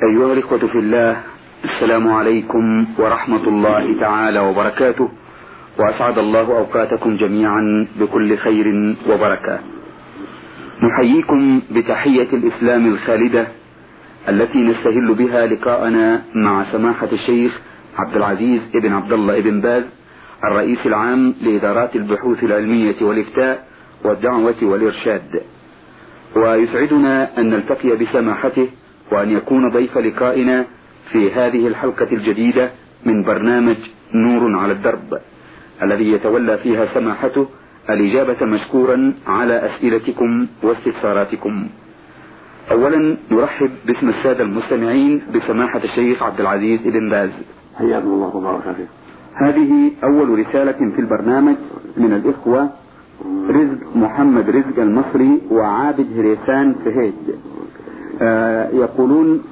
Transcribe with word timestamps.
أيها 0.00 0.32
الإخوة 0.32 0.58
في 0.58 0.78
الله 0.78 1.20
السلام 1.64 2.08
عليكم 2.08 2.86
ورحمة 2.98 3.48
الله 3.48 4.00
تعالى 4.00 4.40
وبركاته 4.40 5.08
وأسعد 5.78 6.18
الله 6.18 6.40
أوقاتكم 6.58 7.16
جميعا 7.16 7.86
بكل 8.00 8.36
خير 8.36 8.94
وبركة. 9.10 9.58
نحييكم 10.82 11.60
بتحية 11.70 12.28
الإسلام 12.32 12.86
الخالدة 12.86 13.46
التي 14.28 14.58
نستهل 14.58 15.14
بها 15.14 15.46
لقاءنا 15.46 16.22
مع 16.34 16.64
سماحة 16.72 17.08
الشيخ 17.12 17.60
عبد 17.98 18.16
العزيز 18.16 18.60
ابن 18.74 18.92
عبد 18.92 19.12
الله 19.12 19.38
ابن 19.38 19.60
باز 19.60 19.84
الرئيس 20.44 20.86
العام 20.86 21.34
لإدارات 21.42 21.96
البحوث 21.96 22.44
العلمية 22.44 22.94
والإفتاء 23.02 23.66
والدعوة 24.04 24.54
والإرشاد. 24.62 25.42
ويسعدنا 26.36 27.38
أن 27.38 27.50
نلتقي 27.50 27.96
بسماحته 27.96 28.68
وأن 29.12 29.30
يكون 29.30 29.68
ضيف 29.68 29.98
لقائنا 29.98 30.64
في 31.12 31.32
هذه 31.32 31.66
الحلقة 31.66 32.08
الجديدة 32.12 32.70
من 33.06 33.22
برنامج 33.22 33.76
نور 34.14 34.56
على 34.56 34.72
الدرب 34.72 35.18
الذي 35.82 36.12
يتولى 36.12 36.58
فيها 36.58 36.86
سماحته 36.94 37.46
الإجابة 37.90 38.46
مشكورا 38.46 39.14
على 39.26 39.66
أسئلتكم 39.66 40.46
واستفساراتكم. 40.62 41.68
أولا 42.70 43.16
نرحب 43.30 43.70
باسم 43.86 44.08
السادة 44.08 44.44
المستمعين 44.44 45.22
بسماحة 45.34 45.84
الشيخ 45.84 46.22
عبد 46.22 46.40
العزيز 46.40 46.80
بن 46.84 47.10
باز. 47.10 47.30
حياكم 47.78 48.06
الله 48.06 48.36
وبارك 48.36 48.62
فيك. 48.76 48.88
هذه 49.34 49.90
أول 50.04 50.38
رسالة 50.38 50.80
في 50.94 51.00
البرنامج 51.00 51.56
من 51.96 52.12
الإخوة 52.12 52.70
رزق 53.48 53.96
محمد 53.96 54.50
رزق 54.50 54.78
المصري 54.78 55.40
وعابد 55.50 56.06
هريسان 56.18 56.74
فهيد 56.84 57.14
يقولون 58.72 59.42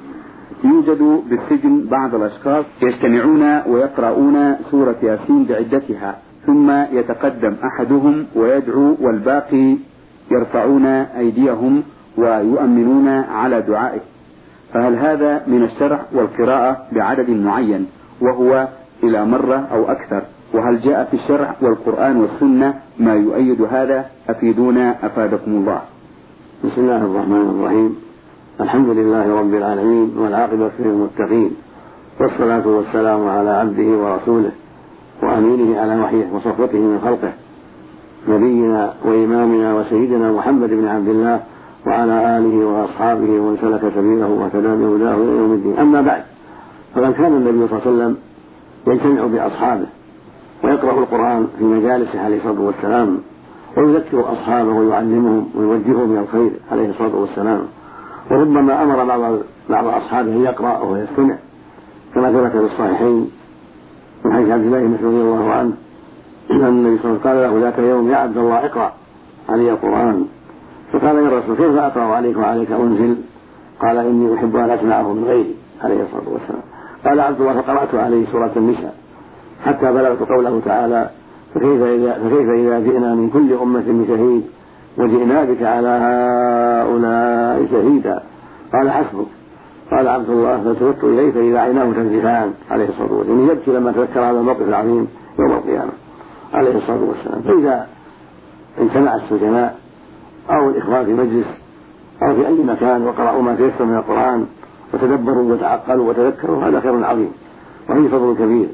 يوجد 0.63 1.21
بالسجن 1.29 1.85
بعض 1.91 2.15
الأشخاص 2.15 2.65
يجتمعون 2.81 3.61
ويقرؤون 3.67 4.55
سورة 4.71 4.95
ياسين 5.03 5.43
بعدتها 5.43 6.17
ثم 6.45 6.71
يتقدم 6.71 7.55
أحدهم 7.63 8.25
ويدعو 8.35 8.95
والباقي 9.01 9.77
يرفعون 10.31 10.85
أيديهم 10.85 11.83
ويؤمنون 12.17 13.07
على 13.07 13.61
دعائه. 13.61 13.99
فهل 14.73 14.95
هذا 14.95 15.41
من 15.47 15.63
الشرع 15.63 15.99
والقراءة 16.13 16.77
بعدد 16.91 17.29
معين 17.29 17.87
وهو 18.21 18.67
إلى 19.03 19.25
مرة 19.25 19.67
أو 19.73 19.91
أكثر؟ 19.91 20.21
وهل 20.53 20.81
جاء 20.81 21.07
في 21.11 21.17
الشرع 21.17 21.55
والقرآن 21.61 22.17
والسنة 22.17 22.73
ما 22.99 23.13
يؤيد 23.13 23.61
هذا؟ 23.61 24.05
أفيدونا 24.29 25.05
أفادكم 25.05 25.51
الله. 25.51 25.81
بسم 26.63 26.81
الله 26.81 26.97
الرحمن 26.97 27.49
الرحيم. 27.49 28.10
الحمد 28.59 28.89
لله 28.89 29.39
رب 29.39 29.53
العالمين 29.53 30.11
والعاقبة 30.17 30.71
للمتقين 30.79 31.51
والصلاة 32.19 32.67
والسلام 32.67 33.27
على 33.27 33.49
عبده 33.49 33.83
ورسوله 33.83 34.51
وأمينه 35.23 35.79
على 35.79 36.01
وحيه 36.01 36.27
وصفوته 36.33 36.77
من 36.77 36.99
خلقه 37.03 37.33
نبينا 38.29 38.93
وإمامنا 39.05 39.75
وسيدنا 39.75 40.31
محمد 40.31 40.69
بن 40.69 40.87
عبد 40.87 41.07
الله 41.07 41.39
وعلى 41.87 42.37
آله 42.37 42.65
وأصحابه 42.65 43.29
ومن 43.39 43.57
سلك 43.61 43.93
سبيله 43.95 44.29
واهتدى 44.29 44.67
بهداه 44.67 45.15
إلى 45.15 45.37
يوم 45.37 45.53
الدين. 45.53 45.77
أما 45.79 46.01
بعد 46.01 46.23
فقد 46.95 47.13
كان 47.13 47.33
النبي 47.33 47.67
صلى 47.67 47.79
الله 47.79 47.81
عليه 47.85 47.91
وسلم 47.91 48.17
يجتمع 48.87 49.25
بأصحابه 49.25 49.85
ويقرأ 50.63 50.99
القرآن 50.99 51.47
في 51.59 51.63
مجالسه 51.63 52.21
عليه 52.21 52.37
الصلاة 52.37 52.61
والسلام 52.61 53.17
ويذكر 53.77 54.31
أصحابه 54.33 54.73
ويعلمهم 54.73 55.49
ويوجههم 55.55 56.11
إلى 56.11 56.19
الخير 56.19 56.51
عليه 56.71 56.89
الصلاة 56.89 57.15
والسلام. 57.15 57.61
وربما 58.31 58.83
أمر 58.83 59.05
بعض 59.05 59.37
بعض 59.69 59.85
أصحابه 59.85 60.31
أن 60.31 60.43
يقرأ 60.43 60.77
وهو 60.77 60.95
يستمع 60.95 61.35
كما 62.15 62.31
ثبت 62.31 62.51
في 62.51 62.73
الصحيحين 62.73 63.31
من 64.25 64.33
حديث 64.33 64.49
عبد 64.49 64.65
الله 64.65 64.79
بن 64.79 64.87
مسعود 64.87 65.13
رضي 65.13 65.21
الله 65.21 65.51
عنه 65.51 65.73
أن 66.51 66.65
النبي 66.65 66.97
صلى 66.97 67.11
الله 67.11 67.19
عليه 67.25 67.39
وسلم 67.39 67.51
قال 67.51 67.61
له 67.61 67.65
ذاك 67.65 67.79
يوم 67.79 68.11
يا 68.11 68.17
عبد 68.17 68.37
الله 68.37 68.65
اقرأ 68.65 68.91
علي 69.49 69.71
القرآن. 69.71 70.25
فقال 70.93 71.15
يا 71.15 71.39
رسول 71.39 71.55
كيف 71.55 71.77
أقرأ 71.77 72.03
عليك 72.03 72.37
وعليك 72.37 72.71
أنزل؟ 72.71 73.15
قال 73.81 73.97
إني 73.97 74.35
أحب 74.35 74.55
أن 74.55 74.69
أسمعه 74.69 75.13
من 75.13 75.23
غيري 75.23 75.55
عليه 75.83 76.03
الصلاة 76.03 76.33
والسلام. 76.33 76.61
قال 77.05 77.19
عبد 77.19 77.41
الله 77.41 77.61
فقرأت 77.61 77.95
عليه 77.95 78.31
سورة 78.31 78.51
النساء 78.57 78.95
حتى 79.65 79.91
بلغت 79.91 80.19
قوله 80.29 80.61
تعالى 80.65 81.09
فكيف 81.55 81.81
إذا, 81.81 82.13
فكيف 82.13 82.49
إذا 82.49 82.79
جئنا 82.79 83.15
من 83.15 83.29
كل 83.29 83.53
أمة 83.53 83.83
بشهيد؟ 83.87 84.43
وجئنا 84.97 85.43
بك 85.43 85.63
على 85.63 85.87
هؤلاء 85.87 87.67
شهيدا. 87.71 88.23
قال 88.73 88.91
حسبك. 88.91 89.27
قال 89.91 90.07
عبد 90.07 90.29
الله 90.29 90.63
فالتفت 90.63 91.03
إليه 91.03 91.31
فإذا 91.31 91.59
عيناه 91.59 91.91
تنزفان 91.91 92.53
عليه 92.71 92.89
الصلاة 92.89 93.13
والسلام. 93.13 93.49
يبكي 93.49 93.71
لما 93.71 93.91
تذكر 93.91 94.19
هذا 94.19 94.39
الموقف 94.39 94.61
العظيم 94.61 95.07
يوم 95.39 95.51
القيامة 95.51 95.91
عليه 96.53 96.77
الصلاة 96.77 97.03
والسلام. 97.03 97.41
فإذا 97.41 97.87
اجتمع 98.79 99.15
السجناء 99.15 99.77
أو 100.49 100.69
الإخوان 100.69 101.05
في 101.05 101.13
مجلس 101.13 101.47
أو 102.23 102.35
في 102.35 102.47
أي 102.47 102.63
مكان 102.63 103.07
وقرأوا 103.07 103.41
ما 103.41 103.55
تيسر 103.55 103.85
من 103.85 103.95
القرآن 103.97 104.45
وتدبروا 104.93 105.53
وتعقلوا 105.53 106.09
وتذكروا 106.09 106.63
هذا 106.63 106.79
خير 106.79 107.05
عظيم 107.05 107.31
وفيه 107.89 108.07
فضل 108.07 108.35
كبير. 108.39 108.67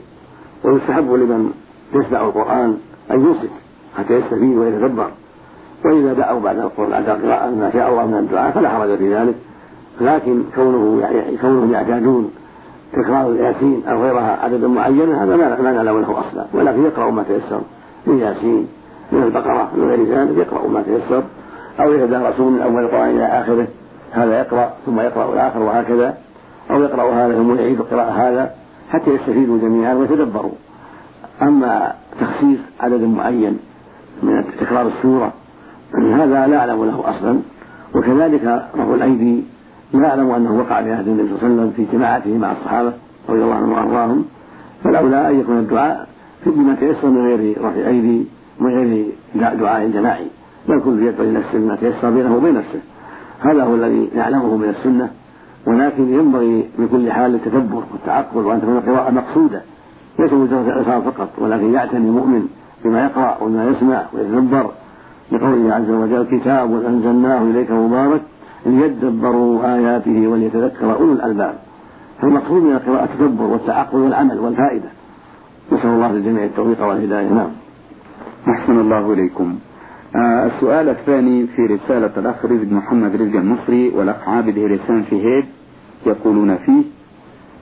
ويستحب 0.63 1.11
لمن 1.11 1.51
يسمع 1.94 2.22
القرآن 2.22 2.78
أن 3.11 3.22
يمسك 3.22 3.51
حتى 3.97 4.13
يستفيد 4.13 4.57
ويتدبر. 4.57 5.11
وإذا 5.85 6.13
دعوا 6.13 6.39
بعد 6.39 6.71
بعد 6.77 7.09
قراءة 7.09 7.49
ما 7.49 7.69
شاء 7.73 7.89
الله 7.89 8.05
من 8.05 8.17
الدعاء 8.17 8.51
فلا 8.51 8.69
حرج 8.69 8.97
في 8.97 9.15
ذلك. 9.15 9.35
لكن 10.01 10.43
كونه 10.55 11.01
يعني 11.01 11.38
كونهم 11.38 11.73
يعتادون 11.73 12.31
تكرار 12.93 13.29
الياسين 13.29 13.83
أو 13.87 14.03
غيرها 14.03 14.37
عددا 14.43 14.67
معينا 14.67 15.23
هذا 15.23 15.35
ما 15.35 15.71
نعلم 15.71 16.01
له 16.01 16.19
أصلا. 16.19 16.45
ولكن 16.53 16.83
يقرأ 16.83 17.11
ما 17.11 17.23
تيسر 17.23 17.61
من 18.07 18.19
ياسين 18.19 18.67
من 19.11 19.23
البقرة 19.23 19.71
من 19.75 19.89
غير 19.89 20.03
ذلك 20.03 20.37
يقرأ 20.37 20.67
ما 20.67 20.81
تيسر. 20.81 21.23
أو 21.79 21.93
يتدارسون 21.93 22.53
من 22.53 22.61
أول 22.61 22.83
القرآن 22.83 23.09
إلى 23.09 23.25
آخره 23.25 23.67
هذا 24.11 24.39
يقرأ 24.39 24.73
ثم 24.85 24.99
يقرأ 24.99 25.33
الآخر 25.33 25.59
وهكذا. 25.59 26.17
أو 26.71 26.83
يقرأ 26.83 27.13
هذا 27.13 27.33
ثم 27.33 27.55
يعيد 27.55 27.81
قراءة 27.81 28.11
هذا 28.11 28.51
حتى 28.89 29.11
يستفيدوا 29.11 29.57
جميعا 29.57 29.93
ويتدبروا. 29.93 30.51
أما 31.41 31.93
تخصيص 32.19 32.59
عدد 32.79 33.01
معين 33.01 33.59
من 34.23 34.43
تكرار 34.59 34.87
السورة 34.87 35.33
هذا 35.95 36.47
لا 36.47 36.57
أعلم 36.57 36.85
له 36.85 37.03
أصلا 37.09 37.39
وكذلك 37.95 38.65
رفع 38.77 38.93
الأيدي 38.95 39.43
لا 39.93 40.09
أعلم 40.09 40.31
أنه 40.31 40.57
وقع 40.57 40.83
في 40.83 40.91
عهد 40.91 41.07
النبي 41.07 41.27
صلى 41.27 41.35
الله 41.35 41.43
عليه 41.43 41.53
وسلم 41.53 41.71
في 41.75 41.97
جماعته 41.97 42.37
مع 42.37 42.51
الصحابة 42.51 42.93
رضي 43.29 43.43
الله 43.43 43.55
عنهم 43.55 43.71
وأرضاهم. 43.71 44.25
فالأولى 44.83 45.29
أن 45.29 45.39
يكون 45.39 45.57
الدعاء 45.59 46.07
في 46.43 46.49
بما 46.49 46.75
تيسر 46.75 47.07
من 47.07 47.25
غير 47.25 47.57
رفع 47.61 47.87
أيدي 47.87 48.25
من 48.59 48.73
غير 48.73 49.05
دعاء 49.35 49.89
جماعي 49.89 50.27
بل 50.69 50.81
كل 50.81 51.03
يدعو 51.03 51.25
لنفسه 51.25 51.57
بما 51.57 51.75
تيسر 51.75 52.09
بينه 52.09 52.35
وبين 52.35 52.53
نفسه. 52.53 52.79
هذا 53.39 53.63
هو 53.63 53.75
الذي 53.75 54.09
نعلمه 54.15 54.57
من 54.57 54.69
السنة. 54.69 55.09
ولكن 55.67 56.13
ينبغي 56.13 56.69
بكل 56.79 57.11
حال 57.11 57.35
التدبر 57.35 57.83
والتعقل 57.91 58.45
وأن 58.45 58.61
تكون 58.61 58.77
القراءة 58.77 59.11
مقصودة. 59.11 59.61
ليس 60.19 60.33
مجرد 60.33 60.67
الإلقاء 60.67 61.01
فقط 61.01 61.29
ولكن 61.37 61.73
يعتني 61.73 62.09
مؤمن 62.09 62.47
بما 62.85 63.03
يقرأ 63.03 63.37
وما 63.41 63.69
يسمع 63.69 64.03
ويتدبر. 64.13 64.71
لقوله 65.31 65.73
عز 65.73 65.89
وجل 65.89 66.39
كتاب 66.39 66.85
أنزلناه 66.85 67.41
إليك 67.41 67.71
مبارك 67.71 68.21
ليدبروا 68.65 69.75
آياته 69.75 70.27
وليتذكر 70.27 70.93
أولو 70.95 71.13
الألباب. 71.13 71.55
فالمقصود 72.21 72.63
من 72.63 72.71
القراءة 72.73 73.03
التدبر 73.03 73.43
والتعقل 73.43 73.97
والعمل 73.97 74.39
والفائدة. 74.39 74.89
نسأل 75.71 75.89
الله 75.89 76.11
للجميع 76.11 76.43
التوفيق 76.43 76.85
والهداية. 76.85 77.29
نعم. 77.29 77.49
أحسن 78.49 78.79
الله 78.79 79.13
إليكم. 79.13 79.55
آه 80.16 80.45
السؤال 80.45 80.89
الثاني 80.89 81.47
في 81.47 81.66
رسالة 81.66 82.11
الأخ 82.17 82.45
رزق 82.45 82.71
محمد 82.71 83.16
رزق 83.16 83.35
المصري 83.35 83.89
والأخ 83.89 84.29
عابد 84.29 84.59
هريسان 84.59 85.03
في 85.03 85.25
هيد 85.25 85.45
يقولون 86.05 86.57
فيه 86.57 86.83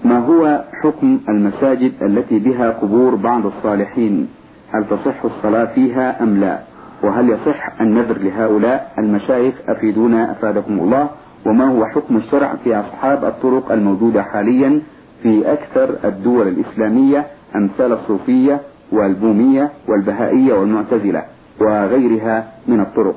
ما 0.05 0.19
هو 0.19 0.63
حكم 0.83 1.19
المساجد 1.29 1.91
التي 2.01 2.39
بها 2.39 2.69
قبور 2.69 3.15
بعض 3.15 3.45
الصالحين؟ 3.45 4.27
هل 4.71 4.85
تصح 4.89 5.25
الصلاة 5.25 5.65
فيها 5.65 6.23
أم 6.23 6.37
لا؟ 6.37 6.59
وهل 7.05 7.29
يصح 7.29 7.81
النذر 7.81 8.17
لهؤلاء 8.17 8.91
المشايخ 8.97 9.53
أفيدونا 9.67 10.31
أفادكم 10.31 10.79
الله؟ 10.79 11.09
وما 11.45 11.65
هو 11.67 11.85
حكم 11.85 12.17
الشرع 12.17 12.55
في 12.63 12.75
أصحاب 12.79 13.25
الطرق 13.25 13.71
الموجودة 13.71 14.23
حاليا 14.23 14.81
في 15.23 15.53
أكثر 15.53 15.95
الدول 16.05 16.47
الإسلامية 16.47 17.25
أمثال 17.55 17.91
الصوفية 17.91 18.59
والبومية 18.91 19.69
والبهائية 19.87 20.53
والمعتزلة 20.53 21.23
وغيرها 21.61 22.47
من 22.67 22.79
الطرق؟ 22.79 23.15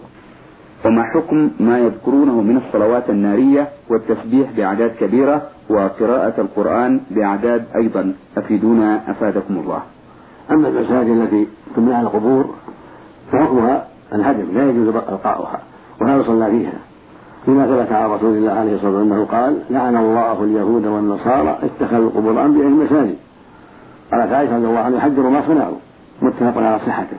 وما 0.85 1.03
حكم 1.03 1.51
ما 1.61 1.79
يذكرونه 1.79 2.41
من 2.41 2.57
الصلوات 2.57 3.11
النارية 3.11 3.69
والتسبيح 3.91 4.51
بأعداد 4.57 4.91
كبيرة 5.01 5.43
وقراءة 5.69 6.41
القرآن 6.41 7.01
بأعداد 7.11 7.65
أيضا؟ 7.77 8.13
أفيدونا 8.39 9.11
أفادكم 9.11 9.55
الله. 9.57 9.83
أما 10.51 10.69
المساجد 10.69 11.09
التي 11.11 11.47
تبنى 11.77 11.95
على 11.95 12.07
القبور 12.07 12.55
فحكمها 13.33 13.85
الهدم 14.13 14.47
لا 14.55 14.71
يجوز 14.71 14.89
بقاؤها 14.89 15.61
ولا 16.01 16.17
يصلى 16.17 16.51
فيها. 16.51 16.79
فيما 17.45 17.67
ثبت 17.67 17.93
عن 17.93 18.11
رسول 18.11 18.37
الله 18.37 18.53
عليه 18.53 18.75
الصلاة 18.75 18.91
والسلام 18.91 19.13
أنه 19.13 19.25
قال 19.25 19.59
لعن 19.71 19.97
الله 19.97 20.45
اليهود 20.45 20.87
والنصارى 20.87 21.59
اتخذوا 21.63 22.11
قبور 22.11 22.45
انبيائهم 22.45 22.85
مساجد 22.85 23.17
قالت 24.13 24.33
عائشة 24.33 24.57
رضي 24.57 24.67
الله 24.67 24.81
عنها 24.81 24.99
يحذر 24.99 25.29
ما 25.29 25.43
صنعوا. 25.47 25.77
متفق 26.23 26.57
على 26.57 26.79
صحته. 26.87 27.17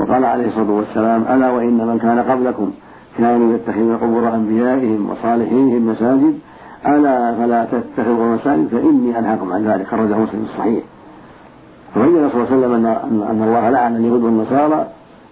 وقال 0.00 0.24
عليه 0.24 0.48
الصلاة 0.48 0.70
والسلام 0.70 1.24
ألا 1.30 1.50
وإن 1.50 1.86
من 1.86 1.98
كان 1.98 2.18
قبلكم 2.18 2.70
كانوا 3.18 3.54
يتخذون 3.54 3.96
قبور 3.96 4.34
أنبيائهم 4.34 5.10
وصالحيهم 5.10 5.88
مساجد 5.88 6.38
ألا 6.86 7.34
فلا 7.34 7.64
تتخذوا 7.64 8.34
مساجد 8.34 8.68
فإني 8.68 9.18
أنهاكم 9.18 9.52
عن 9.52 9.64
ذلك. 9.64 9.86
خرجه 9.86 10.18
مسلم 10.18 10.46
الصحيح. 10.52 10.84
فبين 11.94 12.30
صلى 12.30 12.42
الله 12.42 12.46
عليه 12.46 12.56
وسلم 12.56 12.86
أن 13.30 13.42
الله 13.42 13.70
لعن 13.70 13.96
اليهود 13.96 14.22
والنصارى 14.22 14.86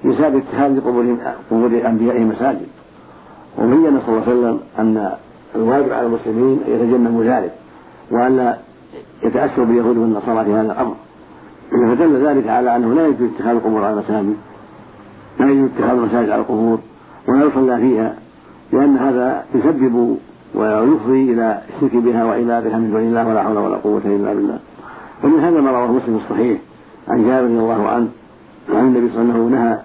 بسبب 0.04 0.36
اتخاذ 0.36 0.80
قبور 0.80 1.16
قبور 1.50 1.70
انبيائهم 1.86 2.28
مساجد 2.28 2.66
وبين 3.58 4.00
صلى 4.06 4.08
الله 4.08 4.22
عليه 4.26 4.32
وسلم 4.32 4.60
أن 4.78 5.12
الواجب 5.56 5.92
على 5.92 6.06
المسلمين 6.06 6.60
أن 6.68 6.72
يتجنبوا 6.72 7.24
ذلك 7.24 7.52
وأن 8.10 8.36
لا 8.36 8.56
يتاثروا 9.22 9.66
باليهود 9.66 9.96
والنصارى 9.96 10.44
في 10.44 10.52
هذا 10.52 10.72
الأمر. 10.72 10.94
فدل 11.70 12.26
ذلك 12.26 12.48
على 12.48 12.76
أنه 12.76 12.94
لا 12.94 13.06
يجوز 13.06 13.28
اتخاذ 13.34 13.56
القبور 13.56 13.84
على 13.84 13.94
المساجد 13.94 14.36
لا 15.40 15.50
يجوز 15.50 15.70
اتخاذ 15.76 15.96
المساجد 15.98 16.30
على 16.30 16.40
القبور 16.40 16.78
ولا 17.28 17.44
يصلى 17.44 17.76
فيها 17.76 18.14
لأن 18.72 18.96
هذا 18.96 19.44
يسبب 19.54 20.16
ويفضي 20.54 21.32
إلى 21.32 21.62
الشرك 21.76 21.96
بها 21.96 22.24
وعبادها 22.24 22.78
من 22.78 22.90
دون 22.90 23.00
الله 23.00 23.28
ولا 23.28 23.42
حول 23.42 23.58
ولا 23.58 23.76
قوة 23.76 24.02
إلا 24.04 24.34
بالله. 24.34 24.58
ومن 25.24 25.40
هذا 25.40 25.60
ما 25.60 25.70
رواه 25.70 25.92
مسلم 25.92 26.20
الصحيح 26.24 26.58
عن 27.08 27.24
جابر 27.24 27.44
رضي 27.44 27.58
الله 27.58 27.88
عنه 27.88 28.08
وعن 28.72 28.84
النبي 28.84 29.08
صلى 29.08 29.22
الله 29.22 29.34
عليه 29.34 29.44
وسلم 29.44 29.54
نهى 29.54 29.78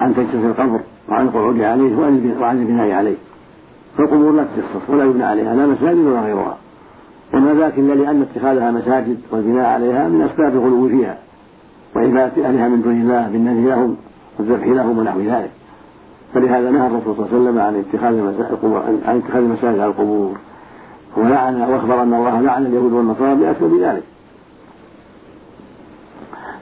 عن 0.00 0.14
تجسس 0.14 0.44
القبر 0.44 0.80
وعن 1.08 1.26
القعود 1.26 1.60
عليه 1.60 1.96
وعن 2.40 2.58
البناء 2.58 2.90
عليه. 2.90 3.16
فالقبور 3.98 4.32
لا 4.32 4.44
تجسس 4.56 4.90
ولا 4.90 5.04
يبنى 5.04 5.24
عليها 5.24 5.54
لا 5.54 5.66
مساجد 5.66 5.98
ولا 5.98 6.20
غيرها. 6.20 6.56
وما 7.34 7.54
ذاك 7.54 7.78
إلا 7.78 7.94
لأن 7.94 8.22
اتخاذها 8.22 8.70
مساجد 8.70 9.18
والبناء 9.30 9.66
عليها 9.66 10.08
من 10.08 10.22
أسباب 10.22 10.52
الغلو 10.52 10.88
فيها 10.88 11.18
وعباده 11.96 12.48
أهلها 12.48 12.68
من 12.68 12.82
دون 12.82 13.00
الله 13.00 13.28
بالنهي 13.28 13.68
لهم 13.68 13.96
والذبح 14.38 14.66
لهم 14.66 14.98
ونحو 14.98 15.20
ذلك. 15.20 15.50
فلهذا 16.34 16.70
نهى 16.70 16.86
الرسول 16.86 17.16
صلى 17.16 17.26
الله 17.26 17.28
عليه 17.32 17.40
وسلم 17.40 17.58
عن 17.58 17.74
اتخاذ 17.74 18.14
عن 19.08 19.16
اتخاذ 19.16 19.42
المساجد 19.42 19.78
على 19.78 19.86
القبور. 19.86 20.36
ولعن 21.16 21.60
وأخبر 21.62 22.02
أن 22.02 22.14
الله 22.14 22.40
لعن 22.40 22.66
اليهود 22.66 22.92
والنصارى 22.92 23.34
بأسباب 23.34 23.74
ذلك. 23.80 24.02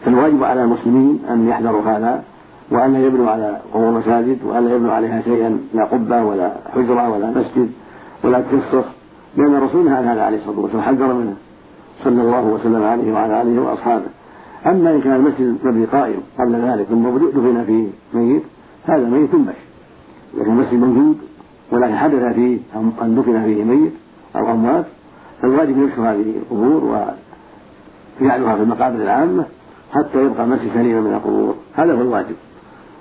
فالواجب 0.04 0.44
على 0.44 0.64
المسلمين 0.64 1.22
أن 1.30 1.48
يحذروا 1.48 1.82
هذا 1.82 2.22
وأن 2.70 2.92
لا 2.92 3.06
يبنوا 3.06 3.30
على 3.30 3.60
قبور 3.74 3.90
مساجد 3.90 4.38
وأن 4.44 4.64
لا 4.64 4.74
يبنوا 4.74 4.92
عليها 4.92 5.22
شيئا 5.22 5.58
لا 5.74 5.84
قبة 5.84 6.24
ولا 6.24 6.52
حجرة 6.74 7.10
ولا 7.10 7.30
مسجد 7.30 7.70
ولا 8.24 8.40
تكسر 8.40 8.84
لأن 9.36 9.54
الرسول 9.54 9.84
نهى 9.84 10.04
هذا 10.04 10.22
عليه 10.22 10.38
الصلاة 10.38 10.60
والسلام 10.60 10.82
حذر 10.82 11.14
منه 11.14 11.34
صلى 12.04 12.22
الله 12.22 12.44
وسلم 12.44 12.82
عليه 12.82 13.12
وعلى 13.12 13.42
آله 13.42 13.62
وأصحابه. 13.62 14.06
أما 14.66 14.90
إن 14.90 15.00
كان 15.00 15.14
المسجد 15.14 15.58
مبني 15.64 15.84
قائم 15.84 16.20
قبل 16.38 16.54
ذلك 16.54 16.86
ثم 16.86 17.08
دفن 17.18 17.64
فيه 17.66 17.86
ميت 18.18 18.42
هذا 18.86 19.08
ميت 19.08 19.34
ينبش 19.34 19.54
لكن 20.34 20.50
المسجد 20.50 20.74
موجود 20.74 21.18
ولكن 21.72 21.96
حدث 21.96 22.34
فيه 22.34 22.58
أن 22.76 23.14
دفن 23.18 23.44
فيه 23.44 23.64
ميت 23.64 23.92
أو 24.36 24.50
أموات. 24.50 24.84
فالواجب 25.42 25.78
نبش 25.78 25.98
هذه 25.98 26.34
القبور 26.36 26.84
وجعلها 28.20 28.56
في 28.56 28.62
المقابر 28.62 28.96
العامة 28.96 29.44
حتى 29.92 30.24
يبقى 30.24 30.44
المسجد 30.44 30.70
سليما 30.74 31.00
من 31.00 31.14
القبور. 31.14 31.54
هذا 31.74 31.92
هو 31.94 32.00
الواجب. 32.00 32.34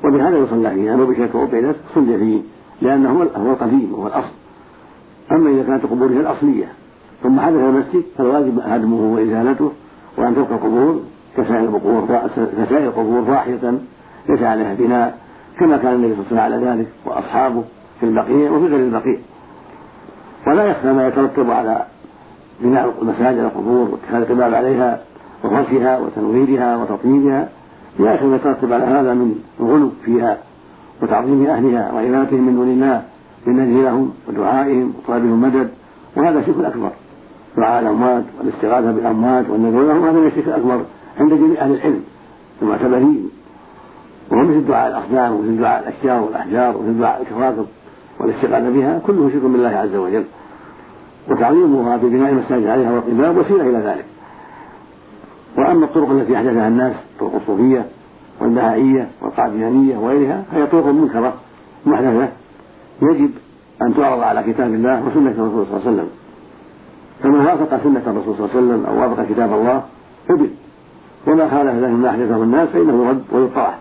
وبهذا 0.03 0.37
يصلى 0.37 0.69
فيه 0.69 0.93
أما 0.93 1.03
بشيء 1.05 1.27
توضئت 1.27 1.75
صلي 1.95 2.17
فيه 2.17 2.41
لأنه 2.81 3.09
هو 3.37 3.51
القديم 3.51 3.93
وهو 3.93 4.07
الأصل. 4.07 4.33
أما 5.31 5.49
إذا 5.49 5.63
كانت 5.63 5.83
القبور 5.83 6.07
هي 6.07 6.19
الأصلية 6.19 6.65
ثم 7.23 7.39
حدث 7.39 7.55
المسجد 7.55 8.03
فالواجب 8.17 8.59
هدمه 8.59 9.13
وإزالته 9.13 9.71
وأن 10.17 10.35
تبقى 10.35 10.55
القبور 10.55 10.99
كسائر 11.37 11.63
القبور 11.63 12.05
كسائر 12.35 12.87
القبور 12.87 13.21
ضاحية 13.21 13.73
ليس 14.29 14.41
عليها 14.41 14.73
بناء 14.73 15.17
كما 15.59 15.77
كان 15.77 15.93
النبي 15.93 16.15
صلى 16.15 16.25
الله 16.31 16.41
عليه 16.41 16.55
وسلم 16.55 16.67
على 16.69 16.77
ذلك 16.79 16.87
وأصحابه 17.05 17.63
في 17.99 18.05
البقيع 18.05 18.51
وفي 18.51 18.65
غير 18.65 18.79
البقيع. 18.79 19.17
ولا 20.47 20.63
يخفى 20.65 20.93
ما 20.93 21.07
يترتب 21.07 21.51
على 21.51 21.85
بناء 22.59 22.93
المساجد 23.01 23.37
القبور 23.39 23.89
واتخاذ 23.91 24.21
القباب 24.21 24.53
عليها 24.53 25.01
وفرشها 25.43 25.99
وتنويرها 25.99 26.77
وتطييبها 26.77 27.49
ما 27.99 28.35
يترتب 28.35 28.73
على 28.73 28.83
هذا 28.83 29.13
من 29.13 29.35
الغلو 29.59 29.89
فيها 30.05 30.37
وتعظيم 31.01 31.45
أهلها 31.45 31.91
وعبادتهم 31.91 32.47
من 32.47 32.55
دون 32.55 32.69
الله 32.69 33.03
بالنهي 33.45 33.83
لهم 33.83 34.13
ودعائهم 34.27 34.93
وطلبهم 34.97 35.41
مدد 35.41 35.69
وهذا 36.15 36.41
شرك 36.41 36.65
أكبر. 36.65 36.91
دعاء 37.57 37.81
الأموات 37.81 38.23
والاستغاثة 38.39 38.91
بالأموات 38.91 39.49
والنذر 39.49 39.83
لهم 39.83 40.03
هذا 40.03 40.19
من 40.19 40.27
الشرك 40.27 40.47
الأكبر 40.47 40.83
عند 41.19 41.33
جميع 41.33 41.61
أهل 41.61 41.71
العلم 41.73 42.03
المعتبرين. 42.61 43.29
وهو 44.31 44.43
مثل 44.43 44.67
دعاء 44.67 44.87
الأصنام 44.87 45.33
ومثل 45.33 45.57
دعاء 45.57 45.83
الأشجار 45.83 46.23
والأحجار 46.23 46.77
ومثل 46.77 46.99
دعاء 46.99 47.21
الكواكب 47.21 47.65
والاستغاثة 48.19 48.69
بها 48.69 48.99
كله 49.07 49.29
شرك 49.29 49.41
بالله 49.41 49.69
عز 49.69 49.95
وجل. 49.95 50.23
وتعظيمها 51.29 51.97
ببناء 51.97 52.31
المساجد 52.31 52.67
عليها 52.67 52.91
والقباب 52.91 53.37
وسيلة 53.37 53.69
إلى 53.69 53.77
ذلك. 53.77 54.05
وأما 55.63 55.85
الطرق 55.85 56.09
التي 56.09 56.35
أحدثها 56.35 56.67
الناس 56.67 56.93
طرق 57.19 57.35
الصوفية 57.35 57.85
والبهائية 58.41 59.07
والقاديانيه 59.21 59.97
وغيرها 59.97 60.43
فهي 60.51 60.65
طرق 60.65 60.85
منكرة 60.85 61.33
محدثة. 61.85 62.27
يجب 63.01 63.29
أن 63.81 63.95
تعرض 63.95 64.19
على 64.19 64.43
كتاب 64.43 64.73
الله 64.73 65.03
وسنة 65.07 65.31
الرسول 65.31 65.65
صلى 65.65 65.77
الله 65.77 65.81
عليه 65.85 65.91
وسلم. 65.91 66.07
فمن 67.23 67.45
وافق 67.45 67.83
سنة 67.83 68.01
الرسول 68.07 68.35
صلى 68.37 68.45
الله 68.45 68.49
عليه 68.55 68.67
وسلم 68.67 68.85
أو 68.85 69.01
وافق 69.01 69.25
كتاب 69.29 69.53
الله 69.53 69.83
قبل. 70.29 70.49
وما 71.27 71.49
خالف 71.49 71.75
ذلك 71.75 71.89
مما 71.89 72.09
أحدثه 72.09 72.43
الناس 72.43 72.69
فإنه 72.69 73.05
يرد 73.05 73.23
ويطرح 73.31 73.77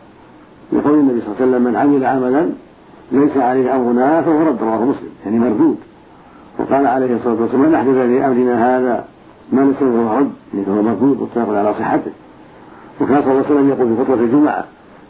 يقول 0.73 0.99
النبي 0.99 1.20
صلى 1.20 1.29
الله 1.29 1.37
عليه 1.40 1.50
وسلم 1.50 1.64
من 1.64 1.76
عمل 1.76 2.05
عملا 2.05 2.50
ليس 3.12 3.37
عليه 3.37 3.76
أمرنا 3.76 4.23
فهو 4.23 4.40
رد 4.49 4.62
رواه 4.62 4.84
مسلم. 4.84 5.11
يعني 5.25 5.38
مردود. 5.38 5.76
وقال 6.58 6.87
عليه 6.87 7.17
الصلاة 7.17 7.40
والسلام 7.40 7.62
من 7.62 7.75
أحدث 7.75 7.94
في 7.94 8.26
امرنا 8.26 8.79
هذا 8.79 9.05
ما 9.52 9.64
نسأل 9.64 9.96
هو 9.96 10.19
رد. 10.19 10.32
فهو 10.67 10.83
مردود 10.83 11.23
متفق 11.23 11.59
على 11.59 11.75
صحته 11.75 12.11
وكان 13.01 13.23
صلى 13.23 13.33
الله 13.33 13.45
عليه 13.45 13.55
وسلم 13.55 13.69
يقول 13.69 13.97
في 13.97 14.03
خطبة 14.03 14.25
الجمعة 14.25 14.65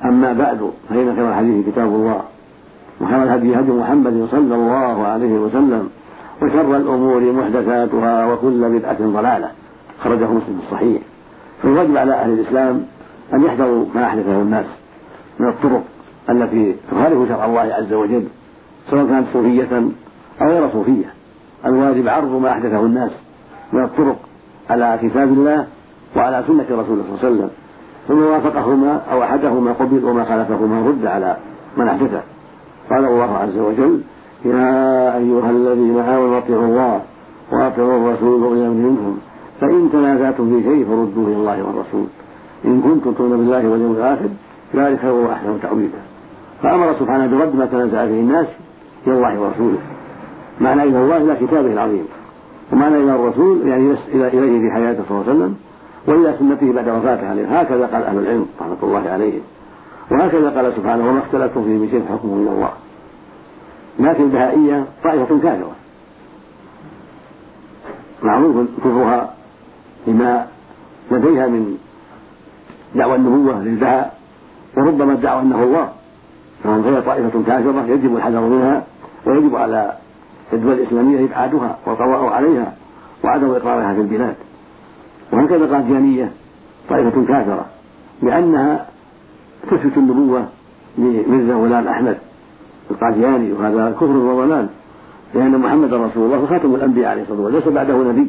أما 0.05 0.33
بعد 0.33 0.71
فإن 0.89 1.17
خير 1.17 1.29
الحديث 1.29 1.67
كتاب 1.67 1.89
الله 1.89 2.23
وخير 3.00 3.23
الهدي 3.23 3.55
هدي 3.55 3.71
محمد 3.71 4.29
صلى 4.31 4.55
الله 4.55 5.06
عليه 5.06 5.39
وسلم 5.39 5.89
وشر 6.43 6.77
الأمور 6.77 7.33
محدثاتها 7.33 8.33
وكل 8.33 8.79
بدعة 8.79 8.97
ضلالة. 9.00 9.50
خرجه 10.05 10.25
مسلم 10.25 10.61
الصحيح. 10.67 11.03
فالواجب 11.63 11.96
على 11.96 12.15
أهل 12.15 12.31
الإسلام 12.31 12.84
أن 13.34 13.44
يحذروا 13.44 13.87
ما 13.94 14.05
أحدثه 14.05 14.43
الناس 14.43 14.67
من 15.39 15.49
الطرق 15.49 15.82
التي 16.31 16.77
تخالف 16.91 17.29
شرع 17.29 17.44
الله 17.44 17.61
عز 17.61 17.93
وجل 17.93 18.25
سواء 18.91 19.06
كانت 19.06 19.27
صوفية 19.32 19.82
أو 20.41 20.46
غير 20.46 20.70
صوفية. 20.72 21.13
الواجب 21.67 22.08
عرض 22.08 22.41
ما 22.43 22.51
أحدثه 22.53 22.81
الناس 22.81 23.11
من 23.72 23.84
الطرق 23.84 24.17
على 24.70 24.98
كتاب 25.02 25.28
الله 25.28 25.66
وعلى 26.16 26.44
سنة 26.46 26.64
رسوله 26.70 26.84
صلى 26.86 26.98
الله 27.12 27.19
عليه 27.22 27.28
وسلم 27.28 27.50
فمن 28.08 28.22
وافقهما 28.22 29.00
أو 29.12 29.22
أحدهما 29.22 29.72
قبل 29.72 30.04
وما 30.04 30.24
خالفهما 30.24 30.88
رد 30.88 31.06
على 31.06 31.36
من 31.76 31.88
أحدثه. 31.88 32.20
قال 32.90 33.04
الله 33.04 33.36
عز 33.36 33.58
وجل 33.58 34.00
يا 34.44 35.16
أيها 35.16 35.50
الذين 35.50 35.98
آمنوا 35.98 36.38
أطيعوا 36.38 36.64
الله 36.64 37.00
وأطيعوا 37.52 37.96
الرسول 37.96 38.42
وأولي 38.42 38.69
منكم 38.69 39.19
فإن 39.60 39.88
تنازعتم 39.92 40.50
في 40.50 40.62
شيء 40.62 40.84
فردوه 40.84 41.26
إلى 41.26 41.36
الله 41.36 41.62
والرسول. 41.62 42.06
إن 42.64 42.81
كنتم 42.81 43.12
تؤمنون 43.12 43.38
بالله 43.38 43.69
واليوم 43.69 43.92
الآخر 43.92 44.28
ذلك 44.74 45.00
خير 45.00 45.12
وأحسن 45.12 45.60
تأويلا 45.62 46.02
فأمر 46.62 46.94
سبحانه 47.00 47.38
برد 47.38 47.56
ما 47.56 47.66
تنازع 47.66 48.06
فيه 48.06 48.20
الناس 48.20 48.46
إلى 49.06 49.14
الله 49.14 49.40
ورسوله. 49.40 49.78
معنى 50.60 50.82
إلى 50.82 50.98
الله 50.98 51.16
إلى 51.16 51.36
كتابه 51.46 51.72
العظيم. 51.72 52.04
ومعنى 52.72 52.96
إلى 52.96 53.14
الرسول 53.14 53.69
يعني 53.69 53.94
إليه 54.14 54.60
في 54.60 54.74
حياته 54.74 55.02
صلى 55.08 55.20
الله 55.20 55.24
عليه 55.29 55.32
وسلم 55.32 55.56
وإلى 56.06 56.34
سنته 56.38 56.72
بعد 56.72 56.88
وفاته 56.88 57.29
عليه. 57.29 57.60
هكذا 57.60 57.86
قال 57.86 58.02
أهل 58.02 58.19
العلم 58.19 58.46
رحمة 58.60 58.76
الله 58.82 59.10
عليهم. 59.10 59.41
وهكذا 60.10 60.50
قال 60.50 60.72
سبحانه 60.76 61.08
وما 61.08 61.19
اختلفتم 61.19 61.64
فيه 61.64 61.79
من 61.79 61.88
شيء 61.91 62.05
حكمه 62.05 62.36
إلى 62.43 62.50
الله. 62.50 62.72
لكن 63.98 64.24
البهائية 64.24 64.86
طائفة 65.05 65.38
كافرة. 65.38 65.72
معروف 68.22 68.67
كفرها 68.79 69.34
لما 70.06 70.46
لديها 71.10 71.46
من 71.46 71.79
دعوى 72.94 73.17
النبوة 73.17 73.62
للبهاء 73.62 74.19
وربما 74.76 75.12
ادعوا 75.12 75.41
أنه 75.41 75.62
الله. 75.62 75.88
فهي 76.64 77.02
طائفة 77.02 77.43
كافرة 77.46 77.84
يجب 77.88 78.17
الحذر 78.17 78.41
منها 78.41 78.82
ويجب 79.26 79.56
على 79.56 79.93
الدول 80.53 80.73
الإسلامية 80.73 81.25
إبعادها 81.25 81.79
والقضاء 81.87 82.25
عليها 82.25 82.73
وعدم 83.25 83.51
إقرارها 83.51 83.94
في 83.94 84.01
البلاد. 84.01 84.35
وهكذا 85.32 85.65
القاديانية 85.65 86.31
طائفة 86.89 87.25
كافرة 87.25 87.67
لأنها 88.23 88.87
تثبت 89.71 89.97
النبوة 89.97 90.44
لمرزا 90.99 91.55
غلام 91.55 91.89
أحمد 91.89 92.17
القادياني 92.91 93.53
وهذا 93.53 93.91
كفر 93.91 94.17
وضلال 94.17 94.67
لأن 95.35 95.59
محمدا 95.59 95.97
رسول 95.97 96.25
الله 96.25 96.39
وخاتم 96.39 96.75
الأنبياء 96.75 97.11
عليه 97.11 97.23
الصلاة 97.23 97.41
والسلام 97.41 97.63
ليس 97.65 97.75
بعده 97.75 98.13
نبي. 98.13 98.27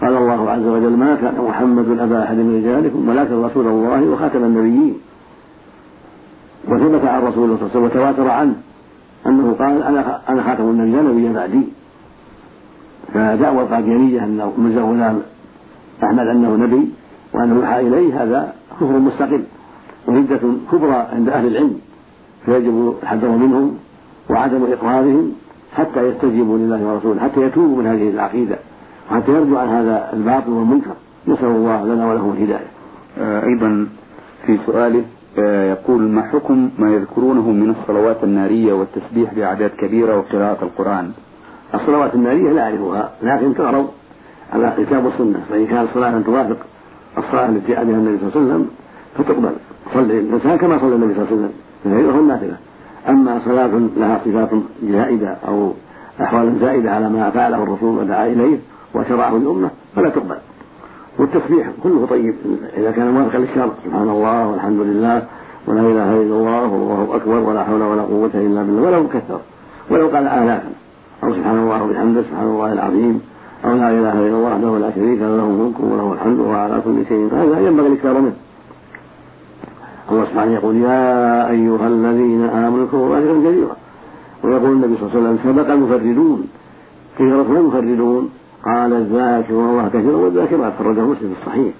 قال 0.00 0.16
الله 0.16 0.50
عز 0.50 0.66
وجل 0.66 0.96
ما 0.96 1.14
كان 1.14 1.44
محمد 1.48 1.98
أبا 1.98 2.24
أحد 2.24 2.36
من 2.36 2.56
رجالكم 2.58 3.08
ولكن 3.08 3.42
رسول 3.42 3.66
الله 3.66 4.10
وخاتم 4.10 4.44
النبيين. 4.44 4.98
وثبت 6.68 7.04
عن 7.04 7.22
رسول 7.22 7.44
الله 7.44 7.56
صلى 7.56 7.66
الله 7.66 7.70
عليه 7.70 7.70
وسلم 7.70 7.84
وتواتر 7.84 8.30
عنه. 8.30 8.54
أنه 9.26 9.56
قال 9.58 9.82
أنا 9.82 10.20
أنا 10.28 10.42
خاتم 10.42 10.64
النبيين 10.64 11.04
نبي 11.04 11.34
بعدي. 11.34 11.62
فدعوى 13.14 13.62
القاديانية 13.62 14.24
أن 14.24 14.52
مرزا 14.58 14.80
غلام 14.80 15.22
أحمد 16.04 16.26
أنه 16.26 16.56
نبي 16.56 16.88
وأنه 17.34 17.54
يوحى 17.54 17.80
إليه 17.80 18.22
هذا 18.22 18.52
كفر 18.80 18.98
مستقل 18.98 19.42
وردة 20.06 20.40
كبرى 20.72 21.06
عند 21.12 21.28
أهل 21.28 21.46
العلم. 21.46 21.80
فيجب 22.46 22.94
الحذر 23.02 23.28
منهم 23.28 23.78
وعدم 24.30 24.64
إقرارهم 24.72 25.32
حتى 25.74 26.08
يستجيبوا 26.08 26.58
لله 26.58 26.86
ورسوله 26.86 27.20
حتى 27.20 27.40
يتوبوا 27.42 27.76
من 27.82 27.86
هذه 27.86 28.10
العقيدة 28.10 28.56
وحتى 29.10 29.32
يرجوا 29.32 29.58
عن 29.58 29.68
هذا 29.68 30.10
الباطل 30.12 30.50
والمنكر. 30.50 30.94
نسأل 31.28 31.46
الله 31.46 31.84
لنا 31.84 32.10
ولهم 32.10 32.32
الهداية. 32.32 32.66
آه، 33.18 33.46
أيضا 33.46 33.86
في 34.46 34.58
سؤاله 34.66 35.04
يقول 35.44 36.02
ما 36.02 36.22
حكم 36.22 36.70
ما 36.78 36.90
يذكرونه 36.90 37.50
من 37.50 37.74
الصلوات 37.80 38.24
النارية 38.24 38.72
والتسبيح 38.72 39.34
بأعداد 39.34 39.70
كبيرة 39.70 40.18
وقراءة 40.18 40.58
القرآن؟ 40.62 41.10
الصلوات 41.74 42.14
النارية 42.14 42.50
لا 42.52 42.62
أعرفها 42.62 43.10
لكن 43.22 43.54
تعرض 43.54 43.88
على 44.52 44.74
الكتاب 44.78 45.04
والسنة 45.04 45.40
فإن 45.50 45.66
كانت 45.66 45.88
صلاة 45.94 46.20
توافق 46.20 46.56
الصلاة 47.18 47.46
التي 47.46 47.76
عليها 47.76 47.96
النبي 47.96 48.18
صلى 48.18 48.28
الله 48.28 48.40
عليه 48.40 48.54
وسلم 48.54 48.68
فتقبل. 49.18 49.52
صلي 49.94 50.18
الإنسان 50.18 50.56
كما 50.56 50.78
صلى 50.78 50.94
النبي 50.94 51.14
صلى 51.14 51.22
الله 51.22 51.32
عليه 51.32 51.36
وسلم 51.36 51.52
في 51.82 51.88
الليل 51.88 52.10
النافلة 52.10 52.56
أما 53.08 53.40
صلاة 53.44 53.80
لها 53.96 54.20
صفات 54.24 54.50
زائدة 54.82 55.36
أو 55.48 55.72
أحوال 56.20 56.58
زائدة 56.60 56.90
على 56.92 57.08
ما 57.08 57.30
فعله 57.30 57.62
الرسول 57.62 57.98
ودعا 57.98 58.26
إليه 58.26 58.58
وشرعه 58.94 59.36
الأمة 59.36 59.70
فلا 59.96 60.08
تقبل. 60.08 60.36
والتسبيح 61.18 61.70
كله 61.82 62.06
طيب. 62.10 62.34
إذا 62.76 62.90
كان 62.90 63.10
موافقا 63.14 63.38
للشرع 63.38 63.68
سبحان 63.84 64.08
الله 64.08 64.46
والحمد 64.48 64.80
لله 64.80 65.22
ولا 65.66 65.80
إله 65.80 66.10
إلا 66.22 66.34
الله 66.40 66.62
والله 66.72 67.16
أكبر 67.16 67.38
ولا 67.38 67.64
حول 67.64 67.82
ولا 67.82 68.02
قوة 68.02 68.30
إلا 68.34 68.62
بالله 68.62 68.82
ولو 68.82 69.08
كثر. 69.08 69.40
ولو 69.90 70.06
قال 70.08 70.28
آلافا 70.28 70.70
أو 71.24 71.34
سبحان 71.34 71.58
الله 71.58 71.82
وبحمده 71.82 72.22
سبحان 72.22 72.46
الله 72.46 72.72
العظيم. 72.72 73.20
أو 73.64 73.72
لا 73.74 73.90
إله 73.90 74.12
إلا 74.12 74.36
الله 74.36 74.50
وحده 74.52 74.78
لا 74.78 74.90
شريك 74.94 75.20
له 75.20 75.36
له 75.36 75.44
الملك 75.44 75.80
وله 75.80 76.12
الحمد 76.12 76.38
وهو 76.38 76.54
على 76.54 76.80
كل 76.84 76.96
شيء 77.08 77.28
هذا 77.32 77.60
ينبغي 77.60 77.86
الإكثار 77.86 78.20
منه. 78.20 78.36
الله 80.10 80.24
سبحانه 80.24 80.52
يقول 80.52 80.76
يا 80.76 81.50
أيها 81.50 81.86
الذين 81.86 82.42
آمنوا 82.44 82.84
اذكروا 82.84 83.18
أجرا 83.18 83.40
كثيرا. 83.44 83.76
ويقول 84.44 84.72
النبي 84.72 84.96
صلى 84.96 85.06
الله 85.06 85.12
عليه 85.14 85.20
وسلم 85.20 85.38
سبق 85.44 85.72
المفردون. 85.72 86.48
رسول 87.20 87.56
المفردون؟ 87.56 88.30
قال 88.64 88.92
الذاكرون 88.92 89.70
الله 89.70 89.88
كثيرا 89.88 90.16
والذاكرات 90.16 90.72
خرجه 90.78 91.00
مسلم 91.00 91.34
في 91.34 91.40
الصحيح. 91.42 91.72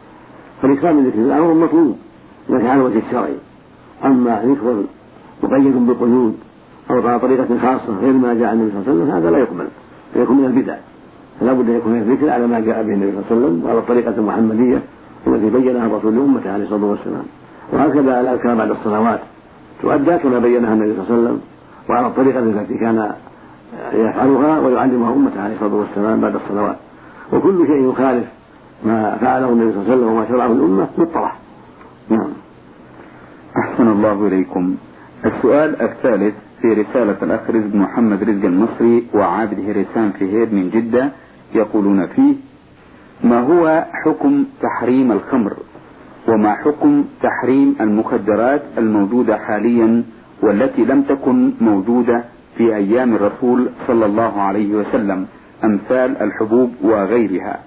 فالإكثار 0.63 0.93
من 0.93 1.07
ذكر 1.07 1.19
الله 1.19 1.39
هو 1.39 1.55
مطلوب 1.55 1.97
لكن 2.49 2.67
على 2.67 2.81
الوجه 2.81 2.99
الشرعي 3.07 3.35
أما 4.05 4.43
ذكر 4.45 4.83
مقيد 5.43 5.87
بقيود 5.87 6.37
أو 6.91 7.09
على 7.09 7.19
طريقة 7.19 7.47
خاصة 7.63 7.99
غير 8.01 8.13
ما 8.13 8.35
جاء 8.35 8.53
النبي 8.53 8.71
صلى 8.71 8.81
الله 8.81 8.93
عليه 8.93 9.03
وسلم 9.03 9.11
هذا 9.11 9.31
لا 9.31 9.39
يقبل. 9.39 9.67
فيكون 10.15 10.37
من 10.37 10.45
البدع. 10.45 10.77
فلا 11.41 11.53
بد 11.53 11.69
أن 11.71 11.77
يكون 11.77 11.97
الذكر 11.97 12.31
على 12.31 12.47
ما 12.47 12.61
جاء 12.61 12.83
به 12.83 12.95
النبي 12.95 13.13
صلى 13.13 13.19
الله 13.21 13.27
عليه 13.31 13.47
وسلم 13.47 13.65
وعلى 13.65 13.79
الطريقة 13.79 14.15
المحمدية 14.19 14.83
التي 15.27 15.51
بينها 15.51 15.87
الرسول 15.87 16.15
لأمته 16.15 16.53
عليه 16.53 16.65
الصلاة 16.65 16.85
والسلام. 16.85 17.25
وهكذا 17.73 18.21
الأذكار 18.21 18.55
بعد 18.55 18.71
الصلوات. 18.71 19.21
تؤدى 19.83 20.19
كما 20.19 20.39
بينها 20.39 20.75
النبي 20.75 20.95
صلى 20.95 21.05
الله 21.05 21.15
عليه 21.15 21.23
وسلم 21.23 21.41
وعلى 21.89 22.07
الطريقة 22.07 22.39
التي 22.39 22.79
كان 22.79 23.13
يفعلها 23.93 24.61
ويعلمها 24.61 25.13
أمته 25.15 25.43
عليه 25.43 25.55
الصلاة 25.55 25.75
والسلام 25.75 26.21
بعد 26.21 26.35
الصلوات. 26.35 26.77
وكل 27.33 27.67
شيء 27.67 27.91
يخالف 27.91 28.25
ما 28.85 29.17
فعله 29.21 29.49
النبي 29.49 29.73
صلى 29.73 29.81
الله 29.83 29.93
عليه 29.93 29.97
وسلم 30.03 30.13
وما 30.13 30.29
شرعه 30.29 30.47
الأمة 30.47 30.89
مطرح 30.99 31.37
نعم. 32.09 32.29
أحسن 33.59 33.89
الله 33.89 34.27
إليكم. 34.27 34.75
السؤال 35.25 35.83
الثالث 35.83 36.35
في 36.63 36.69
رسالة 36.69 37.17
الأخ 37.23 37.41
رزق 37.51 37.75
محمد 37.75 38.23
رزق 38.23 38.45
المصري 38.45 39.07
وعابد 39.15 39.61
هريسان 39.71 40.13
في 40.19 40.25
هيد 40.33 40.55
من 40.55 40.71
جدة 40.71 41.11
يقولون 41.55 42.07
فيه 42.07 42.35
ما 43.25 43.41
هو 43.41 43.87
حكم 44.05 44.45
تحريم 44.63 45.13
الخمر؟ 45.13 45.53
وما 46.29 46.55
حكم 46.55 47.05
تحريم 47.23 47.77
المخدرات 47.81 48.63
الموجودة 48.79 49.37
حاليا 49.39 50.05
والتي 50.43 50.85
لم 50.85 51.03
تكن 51.03 51.53
موجودة 51.61 52.25
في 52.59 52.77
أيام 52.77 53.15
الرسول 53.15 53.69
صلى 53.87 54.07
الله 54.07 54.43
عليه 54.43 54.75
وسلم 54.75 55.27
أمثال 55.65 56.23
الحبوب 56.23 56.73
وغيرها. 56.83 57.61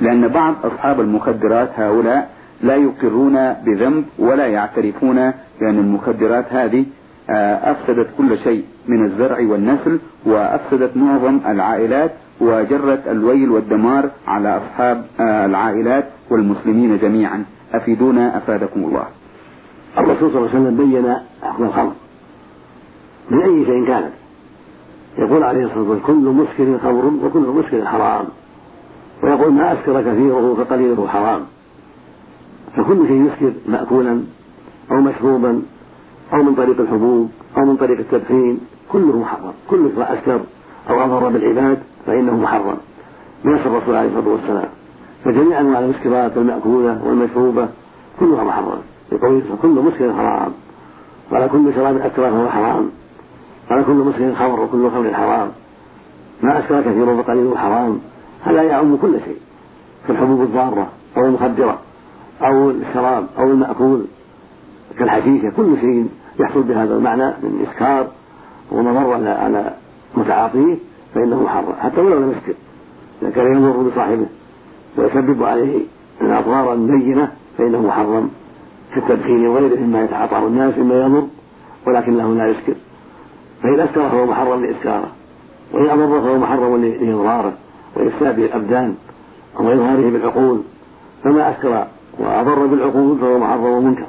لأن 0.00 0.28
بعض 0.28 0.54
أصحاب 0.64 1.00
المخدرات 1.00 1.70
هؤلاء 1.76 2.30
لا 2.62 2.76
يقرون 2.76 3.52
بذنب 3.52 4.04
ولا 4.18 4.46
يعترفون 4.46 5.16
بأن 5.60 5.78
المخدرات 5.78 6.52
هذه 6.52 6.84
آه، 7.30 7.72
أفسدت 7.72 8.08
كل 8.18 8.38
شيء 8.38 8.64
من 8.88 9.04
الزرع 9.04 9.38
والنسل 9.40 9.98
وأفسدت 10.26 10.96
معظم 10.96 11.40
العائلات 11.46 12.10
وجرت 12.40 13.08
الويل 13.08 13.50
والدمار 13.50 14.10
على 14.28 14.56
أصحاب 14.56 15.04
آه، 15.20 15.46
العائلات 15.46 16.04
والمسلمين 16.30 16.98
جميعا. 16.98 17.44
أفيدونا 17.74 18.36
أفادكم 18.38 18.80
الله. 18.80 19.04
الرسول 19.98 20.30
صلى 20.30 20.38
الله 20.38 20.50
عليه 20.54 20.60
وسلم 20.60 20.76
بين 20.76 21.14
حكم 21.42 21.64
الخمر 21.64 21.92
من 23.30 23.42
أي 23.42 23.64
شيء 23.64 23.86
كانت 23.86 24.12
يقول 25.18 25.42
عليه 25.42 25.64
الصلاة 25.64 25.80
والسلام 25.80 26.06
كل 26.06 26.28
مسكر 26.28 26.78
خمر 26.78 27.12
وكل 27.24 27.40
مسكر 27.40 27.86
حرام. 27.86 28.24
ويقول 29.22 29.52
ما 29.52 29.72
أسكر 29.72 30.00
كثيره 30.00 30.54
فقليله 30.54 31.08
حرام. 31.08 31.40
فكل 32.76 33.06
شيء 33.08 33.26
يسكر 33.26 33.52
مأكولا 33.68 34.22
أو 34.92 34.96
مشروبا 34.96 35.62
أو 36.32 36.42
من 36.42 36.54
طريق 36.54 36.80
الحبوب 36.80 37.30
أو 37.56 37.64
من 37.64 37.76
طريق 37.76 37.98
التدخين. 37.98 38.60
كله 38.92 39.18
محرم 39.18 39.52
كل 39.70 39.90
ما 39.96 40.14
أسكر 40.14 40.40
أو 40.90 41.04
أضر 41.04 41.28
بالعباد 41.28 41.78
فإنه 42.06 42.36
محرم. 42.36 42.76
بنص 43.44 43.60
الرسول 43.66 43.96
عليه 43.96 44.08
الصلاة 44.08 44.28
والسلام. 44.32 44.68
فجميع 45.24 45.60
أنواع 45.60 45.78
المسكرات 45.78 46.36
المأكولة 46.36 47.04
والمشروبة 47.04 47.68
كلها 48.20 48.44
محرم 48.44 48.78
يقول 49.12 49.42
كل 49.62 49.68
مسكر 49.68 50.12
حرام. 50.12 50.52
قال 51.32 51.50
كل 51.50 51.74
شراب 51.74 51.96
أسكر 51.96 52.30
فهو 52.30 52.48
حرام. 52.48 52.90
قال 53.70 53.84
كل 53.86 53.92
مسكر 53.92 54.34
خمر 54.34 54.60
وكل 54.60 54.90
خمر 54.90 55.14
حرام. 55.14 55.48
ما 56.42 56.58
أسكر 56.58 56.80
كثير 56.80 57.08
وقليل 57.08 57.58
حرام. 57.58 57.98
هذا 58.44 58.62
يعم 58.62 58.96
كل 58.96 59.20
شيء. 59.24 59.36
كالحبوب 60.08 60.42
الضارة 60.42 60.88
أو 61.16 61.24
المخدرة 61.24 61.78
أو 62.42 62.70
الشراب 62.70 63.26
أو 63.38 63.44
المأكول 63.44 64.04
كالحشيشة. 64.98 65.50
كل 65.56 65.80
شيء 65.80 66.08
يحصل 66.40 66.62
بهذا 66.62 66.96
المعنى 66.96 67.24
من 67.24 67.66
إسكار 67.68 68.06
ومضرة 68.72 69.28
على 69.28 69.74
متعاطيه 70.14 70.76
فإنه 71.14 71.42
محرم 71.42 71.72
حتى 71.80 72.00
ولو 72.00 72.18
لم 72.18 72.30
يسكر 72.30 72.54
إذا 73.22 73.30
كان 73.30 73.56
يمر 73.56 73.90
بصاحبه 73.90 74.26
ويسبب 74.98 75.42
عليه 75.42 75.80
من 76.20 76.30
أضرارا 76.30 76.74
بينة 76.74 77.32
فإنه 77.58 77.82
محرم 77.82 78.30
كالتدخين 78.94 79.46
وغيره 79.46 79.80
مما 79.80 80.04
يتعاطاه 80.04 80.46
الناس 80.46 80.78
مما 80.78 80.94
يضر 80.94 81.26
ولكنه 81.86 82.34
لا 82.34 82.46
يسكر 82.46 82.74
فإن 83.68 83.80
أسكر 83.80 84.08
فهو 84.08 84.26
محرم 84.26 84.64
لإسكاره 84.64 85.08
وإن 85.72 85.90
أضر 85.90 86.20
فهو 86.20 86.38
محرم 86.38 86.84
لإضراره 86.84 87.52
وإفساده 87.96 88.44
الأبدان 88.44 88.94
وإظهاره 89.60 90.10
بالعقول 90.10 90.60
فما 91.24 91.50
أسكر 91.50 91.86
وأضر 92.18 92.66
بالعقول 92.66 93.18
فهو 93.18 93.38
محرم 93.38 93.64
ومنكر 93.64 94.06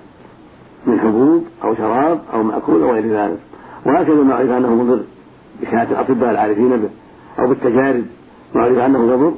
من 0.86 1.00
حبوب 1.00 1.46
أو 1.64 1.76
شراب 1.76 2.20
أو 2.34 2.44
مأكول 2.44 2.84
أو 2.84 2.92
غير 2.92 3.08
ذلك 3.08 3.40
وهكذا 3.86 4.24
ما 4.24 4.36
عرف 4.36 4.50
أنه 4.50 4.76
مضر 4.76 5.04
بشهادة 5.62 5.92
الأطباء 5.92 6.32
العارفين 6.32 6.70
به 6.70 6.90
أو 7.40 7.48
بالتجارب 7.48 8.06
ما 8.56 8.62
عرف 8.62 8.78
أنه 8.78 9.14
يضر 9.14 9.34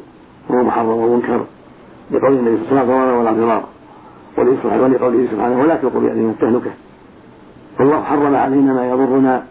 فهو 0.49 0.63
محرم 0.63 0.87
ومنكر 0.87 1.45
لقول 2.11 2.33
النبي 2.33 2.57
صلى 2.69 2.81
الله 2.81 2.93
عليه 2.93 3.13
وسلم 3.13 3.19
ولا 3.19 3.31
ضرار 3.31 3.63
ولقوله 4.37 5.27
سبحانه 5.31 5.61
ولا 5.61 5.75
تلقوا 5.75 6.01
بأيدينا 6.01 6.31
التهلكة 6.31 6.71
والله 7.79 8.01
حرم 8.01 8.35
علينا 8.35 8.73
ما 8.73 8.89
يضرنا 8.89 9.50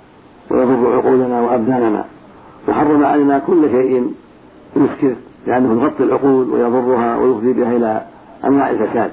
ويضر 0.50 0.96
عقولنا 0.96 1.40
وأبداننا. 1.40 2.04
وحرم 2.68 3.04
علينا 3.04 3.38
كل 3.38 3.70
شيء 3.70 4.12
يسكر 4.76 5.14
لأنه 5.46 5.82
يغطي 5.82 6.04
العقول 6.04 6.50
ويضرها 6.50 7.16
ويفضي 7.16 7.52
بها 7.52 7.76
إلى 7.76 8.02
أنواع 8.44 8.70
الفساد. 8.70 9.10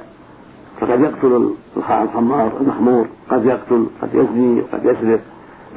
فقد 0.79 1.01
يقتل 1.01 1.49
الخمار 1.77 2.51
المخمور 2.61 3.05
قد 3.29 3.45
يقتل 3.45 3.85
قد 4.01 4.09
يزني 4.13 4.61
قد 4.73 4.85
يسرق. 4.85 5.19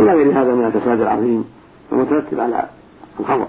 إلى 0.00 0.12
غير 0.12 0.32
هذا 0.32 0.54
من 0.54 0.64
الفساد 0.64 1.00
العظيم 1.00 1.44
المترتب 1.92 2.40
على 2.40 2.64
الخمر. 3.20 3.46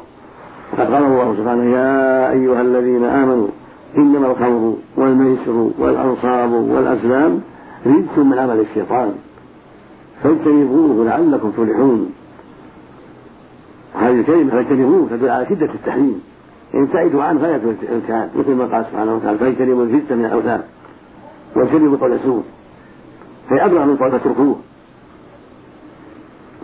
وقد 0.73 0.93
قال 0.93 1.03
الله 1.03 1.35
سبحانه 1.37 1.63
يا 1.63 2.31
أيها 2.31 2.61
الذين 2.61 3.03
آمنوا 3.03 3.47
إنما 3.97 4.31
الخمر 4.31 4.75
والميسر 4.97 5.69
والأنصاب 5.79 6.51
والأزلام 6.51 7.41
رجس 7.85 8.17
من 8.17 8.39
عمل 8.39 8.59
الشيطان. 8.59 9.13
فاجتنبوه 10.23 11.05
لعلكم 11.05 11.51
تفلحون. 11.51 12.11
وهذه 13.95 14.19
الكلمة 14.19 14.51
فاجتنبوه 14.51 15.07
تدل 15.09 15.29
على 15.29 15.45
شدة 15.45 15.73
التحريم. 15.73 16.21
ابتعدوا 16.73 17.23
عنه 17.23 17.39
فلا 17.39 17.55
الابتعاد 17.55 18.29
مثل 18.35 18.55
ما 18.55 18.65
قال 18.65 18.85
سبحانه 18.91 19.15
وتعالى 19.15 19.37
فاجتنبوا 19.37 19.83
الجد 19.83 20.13
من 20.13 20.25
الأوثان. 20.25 20.61
واجتنبوا 21.55 21.97
قول 21.97 22.13
السوء 22.13 22.43
فهي 23.49 23.65
أبلغ 23.65 23.85
من 23.85 23.95
قول 23.97 24.11
فتركوه 24.11 24.55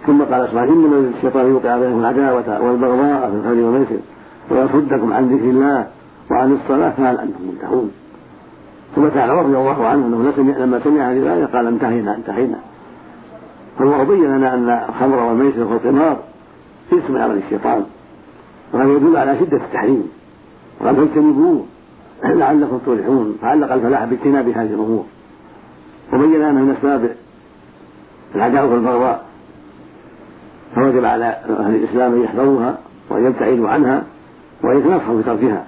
ثم 0.06 0.22
قال 0.22 0.48
سبحانه 0.50 0.74
إنما 0.74 1.12
الشيطان 1.18 1.48
يوقع 1.48 1.78
بينكم 1.78 2.00
العداوة 2.00 2.62
والبغضاء 2.62 3.30
في 3.30 3.36
الخير 3.36 3.66
والميسر 3.66 4.00
ويصدكم 4.52 5.14
عن 5.14 5.28
ذكر 5.28 5.50
الله 5.50 5.88
وعن 6.32 6.54
الصلاة 6.54 6.90
فهل 6.90 7.18
أنتم 7.18 7.44
منتهون. 7.48 7.92
ثم 8.96 9.08
تعالى 9.08 9.40
رضي 9.40 9.58
الله 9.58 9.86
عنه 9.86 10.06
أنه 10.06 10.34
لما 10.60 10.80
سمع 10.84 11.12
هذه 11.12 11.18
الآية 11.18 11.46
قال 11.46 11.68
انتهينا 11.68 12.16
انتهينا. 12.16 12.60
فالله 13.78 14.04
بين 14.04 14.24
لنا 14.38 14.54
أن 14.54 14.70
الخمر 14.90 15.20
والميسر 15.20 15.64
والقمار 15.64 16.20
اسم 16.94 17.18
عمل 17.18 17.38
الشيطان 17.38 17.86
وهذا 18.74 18.92
يدل 18.92 19.18
على 19.18 19.40
شدة 19.40 19.58
التحريم 19.58 20.08
وقال 20.80 20.96
فاجتنبوه 20.96 21.66
لعلكم 22.24 22.78
تفلحون 22.78 23.38
فعلق 23.42 23.74
الفلاح 23.74 24.06
باجتناب 24.06 24.50
هذه 24.50 24.74
الأمور. 24.74 25.06
وبين 26.14 26.42
أنه 26.42 26.62
من 26.62 26.76
أسباب 26.78 27.16
العداوة 28.36 28.74
والبغضاء 28.74 29.26
فوجب 30.76 31.06
على 31.06 31.26
أهل 31.60 31.76
الإسلام 31.76 32.14
أن 32.14 32.24
يحذروها 32.24 32.78
وأن 33.10 33.26
يبتعدوا 33.26 33.70
عنها 33.70 34.04
وأن 34.64 34.78
يتنصحوا 34.78 35.22
بتركها 35.22 35.66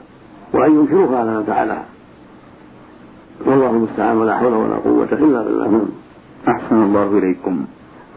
وأن 0.54 0.76
ينكروها 0.76 1.20
على 1.20 1.38
من 1.38 1.44
فعلها 1.44 1.86
والله 3.46 3.70
المستعان 3.70 4.18
ولا 4.18 4.38
حول 4.38 4.54
ولا 4.54 4.76
قوة 4.76 5.08
إلا 5.12 5.44
بالله. 5.44 5.86
أحسن 6.48 6.84
الله 6.84 7.18
إليكم. 7.18 7.66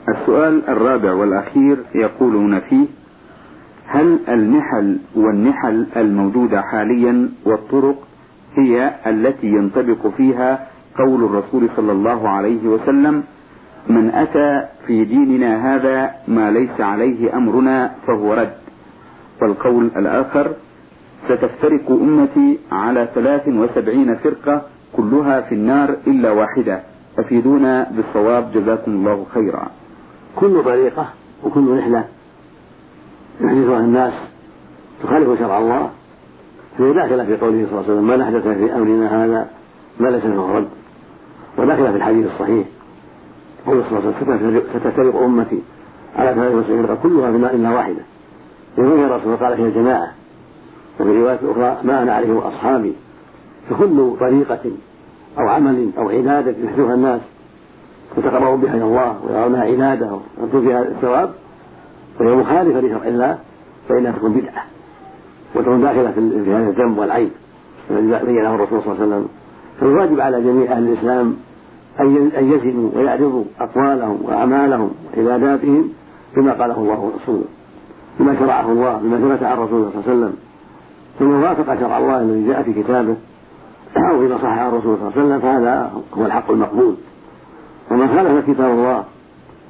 السؤال 0.09 0.69
الرابع 0.69 1.13
والأخير 1.13 1.77
يقولون 1.95 2.61
فيه 2.61 2.87
هل 3.87 4.19
المحل 4.29 4.99
والنحل 5.17 5.87
الموجودة 5.97 6.63
حاليا 6.63 7.29
والطرق 7.45 7.97
هي 8.57 8.95
التي 9.07 9.47
ينطبق 9.47 10.07
فيها 10.17 10.67
قول 10.99 11.25
الرسول 11.25 11.69
صلى 11.77 11.93
الله 11.93 12.29
عليه 12.29 12.69
وسلم 12.69 13.23
من 13.89 14.11
أتى 14.15 14.69
في 14.87 15.05
ديننا 15.05 15.75
هذا 15.75 16.11
ما 16.29 16.51
ليس 16.51 16.81
عليه 16.81 17.37
أمرنا 17.37 17.93
فهو 18.07 18.35
رد 18.35 18.53
والقول 19.43 19.91
الآخر 19.97 20.53
ستفترق 21.29 21.91
أمتي 21.91 22.59
على 22.73 23.09
ثلاث 23.15 23.49
وسبعين 23.49 24.15
فرقة 24.15 24.63
كلها 24.93 25.41
في 25.41 25.55
النار 25.55 25.97
إلا 26.07 26.31
واحدة 26.31 26.81
أفيدونا 27.19 27.91
بالصواب 27.97 28.53
جزاكم 28.55 28.93
الله 28.93 29.27
خيرا. 29.35 29.71
كل 30.37 30.65
طريقة 30.65 31.09
وكل 31.45 31.79
رحلة 31.79 32.05
يحدثها 33.41 33.79
الناس 33.81 34.13
تخالف 35.03 35.39
شرع 35.39 35.59
الله 35.59 35.91
فهي 36.79 36.93
داخلة 36.93 37.25
في 37.25 37.37
قوله 37.37 37.67
صلى 37.71 37.81
الله 37.81 37.83
عليه 37.83 37.93
وسلم 37.93 38.07
من 38.07 38.21
أحدث 38.21 38.43
في 38.43 38.75
أمرنا 38.75 39.25
هذا 39.25 39.51
ما 40.01 40.09
ليس 40.09 40.25
منه 40.25 40.57
رد 40.57 40.69
وداخلة 41.59 41.91
في 41.91 41.97
الحديث 41.97 42.27
الصحيح. 42.27 42.67
قول 43.67 43.85
صلى 43.91 43.99
الله 43.99 44.15
عليه 44.17 44.37
وسلم 44.37 44.63
ستفترق 44.75 45.23
أمتي 45.23 45.63
على 46.17 46.35
ثلاث 46.35 46.55
وسبعين 46.55 46.99
كلها 47.03 47.33
في 47.33 47.39
ماء 47.39 47.55
إلا 47.55 47.71
واحدة. 47.71 48.03
يقول 48.79 49.01
الرسول 49.01 49.37
قال 49.37 49.61
هي 49.61 49.69
الجماعة 49.69 50.13
وفي 51.01 51.21
رواية 51.21 51.39
أخرى 51.45 51.79
ما 51.83 52.03
أنا 52.03 52.15
عليه 52.15 52.49
أصحابي 52.49 52.93
فكل 53.71 54.17
طريقة 54.21 54.71
أو 55.39 55.49
عمل 55.49 55.91
أو 55.99 56.11
عبادة 56.11 56.55
يحدثها 56.65 56.95
الناس 56.95 57.21
يتقربون 58.19 58.61
بها 58.61 58.75
إلى 58.75 58.85
الله 58.85 59.17
ويرونها 59.29 59.63
عبادة 59.63 60.19
ويرجو 60.39 60.61
فيها 60.61 60.83
الثواب 60.83 61.31
وهي 62.21 62.35
مخالفة 62.35 62.81
لشرع 62.81 63.09
الله 63.09 63.39
فإنها 63.89 64.13
تكون 64.13 64.33
بدعة 64.33 64.65
وتكون 65.55 65.81
داخلة 65.81 66.11
في 66.11 66.55
هذا 66.55 66.69
الذنب 66.69 66.99
والعيب 66.99 67.31
الذي 67.91 68.27
بينه 68.27 68.55
الرسول 68.55 68.81
صلى 68.83 68.93
الله 68.93 69.03
عليه 69.03 69.07
وسلم. 69.07 69.29
فالواجب 69.81 70.21
على 70.21 70.43
جميع 70.43 70.73
أهل 70.73 70.89
الإسلام 70.89 71.37
أن 72.01 72.53
يزنوا 72.53 72.91
ويعرضوا 72.95 73.45
أقوالهم 73.61 74.19
وأعمالهم 74.23 74.91
وعباداتهم 75.17 75.89
بما 76.37 76.53
قاله 76.53 76.79
الله 76.79 77.01
ورسوله 77.01 77.45
بما 78.21 78.37
شرعه 78.39 78.73
الله 78.73 78.97
بما 78.97 79.19
ثبت 79.19 79.43
عن 79.43 79.59
رسوله 79.59 79.91
صلى 79.91 80.01
الله 80.01 80.05
عليه 80.07 80.17
وسلم. 80.17 80.37
ثم 81.19 81.43
وافق 81.43 81.81
شرع 81.81 81.99
الله 81.99 82.23
الذي 82.23 82.47
جاء 82.47 82.63
في 82.63 82.83
كتابه 82.83 83.17
أو 83.97 84.27
إذا 84.27 84.39
صح 84.39 84.45
عن 84.45 84.69
الرسول 84.69 84.97
صلى 84.99 85.09
الله 85.09 85.13
عليه 85.17 85.27
وسلم 85.27 85.41
فهذا 85.41 85.93
هو 86.19 86.27
الحق 86.27 86.51
المقبول. 86.51 86.95
ومن 87.91 88.09
خالف 88.09 88.51
كتاب 88.51 88.71
الله 88.71 89.05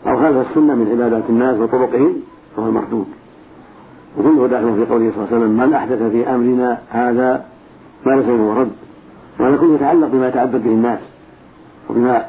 أو 0.07 0.17
خالف 0.17 0.49
السنة 0.51 0.75
من 0.75 0.89
عبادات 0.91 1.25
الناس 1.29 1.59
وطرقهم 1.59 2.15
فهو 2.57 2.67
المردود. 2.67 3.07
وكله 4.19 4.47
داخل 4.47 4.75
في 4.75 4.93
قوله 4.93 5.11
صلى 5.11 5.25
الله 5.25 5.29
عليه 5.33 5.37
وسلم 5.37 5.51
من 5.51 5.75
أحدث 5.75 6.03
في 6.03 6.35
أمرنا 6.35 6.79
هذا 6.91 7.45
ما 8.07 8.13
ليس 8.13 8.27
منه 8.27 8.61
رد. 8.61 8.73
وهذا 9.41 9.57
كله 9.57 9.75
يتعلق 9.75 10.09
بما 10.09 10.29
يتعبد 10.29 10.65
به 10.65 10.71
الناس 10.71 10.99
وبما 11.91 12.25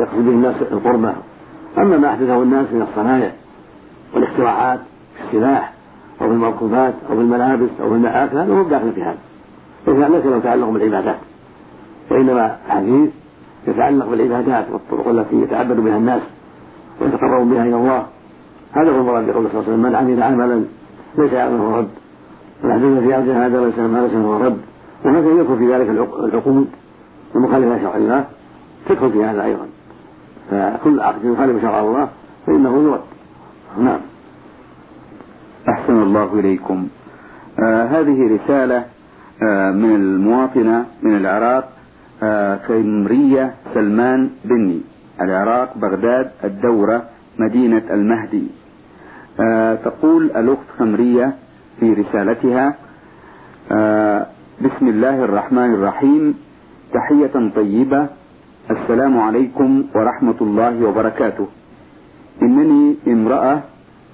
يقصد 0.00 0.16
به 0.16 0.30
الناس 0.30 0.54
القربة 0.72 1.12
أما 1.78 1.96
ما 1.96 2.08
أحدثه 2.08 2.42
الناس 2.42 2.66
من 2.72 2.82
الصنايع 2.82 3.30
والاختراعات 4.14 4.80
في 5.16 5.22
السلاح 5.36 5.72
أو 6.20 6.26
في 6.26 6.32
المركوبات 6.32 6.94
أو 7.10 7.14
في 7.16 7.20
الملابس 7.20 7.68
أو 7.80 7.88
في 7.88 7.94
المآكل 7.94 8.38
هذا 8.38 8.54
هو 8.54 8.62
داخل 8.62 8.92
في 8.92 9.02
هذا. 9.02 9.18
إذا 9.88 10.08
ليس 10.08 10.26
له 10.26 10.38
تعلق 10.38 10.68
بالعبادات. 10.68 11.16
وإنما 12.10 12.56
الحديث 12.66 13.10
يتعلق 13.66 14.06
بالعبادات 14.06 14.66
والطرق 14.72 15.08
التي 15.08 15.36
يتعبد 15.36 15.76
بها 15.76 15.96
الناس 15.96 16.22
ويتقرب 17.00 17.50
بها 17.50 17.62
إلى 17.62 17.76
الله. 17.76 18.06
هذا 18.72 18.90
هو 18.90 19.00
المراد 19.00 19.26
بقول 19.26 19.48
صلى 19.48 19.60
الله 19.60 19.62
عليه 19.62 19.68
وسلم 19.68 19.82
من 19.82 19.94
عمل 19.94 20.22
عملا 20.22 20.64
ليس 21.18 21.32
يعمله 21.32 21.76
رد. 21.76 21.88
والحديث 22.64 22.98
في 22.98 23.14
عبد 23.14 23.28
هذا 23.28 23.64
ليس 23.64 23.78
ليس 23.78 24.12
له 24.12 24.44
رد. 24.44 24.58
وهكذا 25.04 25.40
يدخل 25.40 25.58
في 25.58 25.74
ذلك 25.74 25.88
العقود 25.88 26.68
المخالفة 27.34 27.76
لشرع 27.76 27.96
الله. 27.96 28.24
تدخل 28.88 29.12
في 29.12 29.24
هذا 29.24 29.44
أيضا. 29.44 29.66
فكل 30.50 31.00
عقد 31.00 31.24
يخالف 31.24 31.62
شرع 31.62 31.80
الله 31.80 32.08
فإنه 32.46 32.82
يرد. 32.82 33.00
نعم. 33.78 34.00
أحسن 35.68 36.02
الله 36.02 36.32
إليكم. 36.34 36.88
آه 37.64 37.84
هذه 37.84 38.34
رسالة 38.34 38.84
آه 39.42 39.70
من 39.70 39.94
المواطنة 39.94 40.84
من 41.02 41.16
العراق 41.16 41.75
آه 42.22 42.56
خمرية 42.68 43.54
سلمان 43.74 44.30
بني 44.44 44.80
العراق 45.20 45.78
بغداد 45.78 46.30
الدورة 46.44 47.02
مدينة 47.38 47.82
المهدي. 47.90 48.46
آه 49.40 49.74
تقول 49.74 50.24
الأخت 50.24 50.68
خمرية 50.78 51.34
في 51.80 51.92
رسالتها 51.92 52.74
آه 53.72 54.26
بسم 54.60 54.88
الله 54.88 55.24
الرحمن 55.24 55.74
الرحيم 55.74 56.34
تحية 56.92 57.50
طيبة 57.56 58.06
السلام 58.70 59.18
عليكم 59.18 59.84
ورحمة 59.94 60.36
الله 60.40 60.84
وبركاته. 60.86 61.46
إنني 62.42 62.96
امرأة 63.06 63.60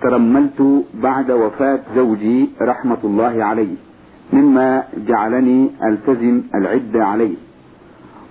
ترملت 0.03 0.85
بعد 0.95 1.31
وفاة 1.31 1.81
زوجي 1.97 2.51
رحمة 2.63 2.99
الله 3.05 3.45
عليه 3.45 3.75
مما 4.33 4.85
جعلني 5.09 5.71
ألتزم 5.85 6.43
العدة 6.55 7.05
عليه. 7.05 7.35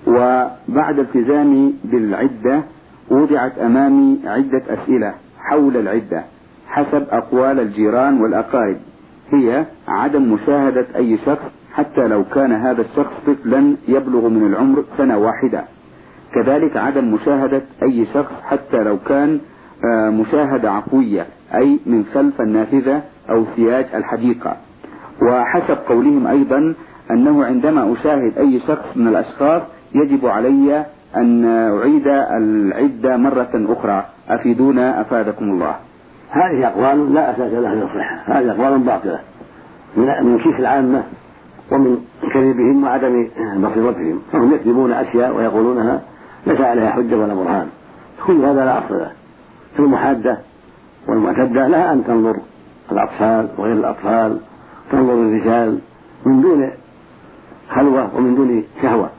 وبعد 0.08 1.00
التزامي 1.00 1.74
بالعدة 1.84 2.64
وضعت 3.10 3.58
أمامي 3.60 4.20
عدة 4.26 4.62
أسئلة 4.70 5.14
حول 5.40 5.78
العدة 5.78 6.24
حسب 6.68 7.04
أقوال 7.12 7.60
الجيران 7.60 8.22
والأقارب. 8.22 8.78
هي 9.32 9.66
عدم 9.88 10.34
مشاهدة 10.34 10.86
أي 10.96 11.18
شخص 11.26 11.46
حتى 11.74 12.08
لو 12.08 12.24
كان 12.24 12.52
هذا 12.52 12.82
الشخص 12.82 13.14
طفلا 13.28 13.76
يبلغ 13.88 14.30
من 14.30 14.48
العمر 14.48 14.84
سنة 14.98 15.18
واحدة. 15.18 15.64
كذلك 16.34 16.78
عدم 16.78 17.14
مشاهدة 17.14 17.62
أي 17.84 18.06
شخص 18.14 18.34
حتى 18.44 18.78
لو 18.78 18.98
كان 19.08 19.40
مشاهدة 20.10 20.72
عفوية 20.72 21.26
أي 21.56 21.80
من 21.86 22.06
خلف 22.14 22.42
النافذة 22.42 23.02
أو 23.30 23.46
سياج 23.56 23.86
الحديقة. 23.96 24.58
وحسب 25.22 25.78
قولهم 25.90 26.28
أيضا 26.28 26.74
أنه 27.12 27.46
عندما 27.46 27.94
أشاهد 27.94 28.38
أي 28.38 28.60
شخص 28.68 28.86
من 28.96 29.08
الأشخاص 29.08 29.62
يجب 29.94 30.26
علي 30.26 30.86
أن 31.16 31.46
أعيد 31.46 32.08
العدة 32.08 33.18
مرة 33.18 33.50
أخرى. 33.54 34.06
أفيدونا؟ 34.30 35.02
أفادكم 35.02 35.46
الله. 35.46 35.76
هذه 36.30 36.68
أقوال 36.68 37.14
لا 37.14 37.32
أساس 37.32 37.54
لها 37.54 37.76
من 37.76 37.82
الصحة. 37.82 38.40
هذه 38.40 38.52
أقوال 38.52 38.80
باطلة. 38.80 39.20
من 39.98 40.40
كيس 40.44 40.60
العامة 40.60 41.04
ومن 41.72 41.98
كذبهم 42.34 42.84
وعدم 42.84 43.28
بصيرتهم 43.58 44.22
فهم 44.32 44.54
يكذبون 44.54 44.92
أشياء 44.92 45.36
ويقولونها 45.36 46.02
ليس 46.48 46.62
عليها 46.62 46.90
حجة 46.90 47.16
ولا 47.16 47.34
برهان. 47.34 47.68
كل 48.28 48.46
هذا 48.46 48.66
لا 48.66 48.80
أصل 48.80 48.94
له. 48.94 49.12
المحادة 49.80 50.38
والمعتدة 51.08 51.68
لها 51.68 51.94
أن 51.94 52.04
تنظر 52.04 52.36
الأطفال 52.92 53.48
وغير 53.58 53.74
الأطفال 53.74 54.38
تنظر 54.92 55.14
الرجال 55.14 55.80
من 56.26 56.42
دون 56.42 56.70
خلوة 57.70 58.16
ومن 58.16 58.36
دون 58.36 58.64
شهوة. 58.82 59.10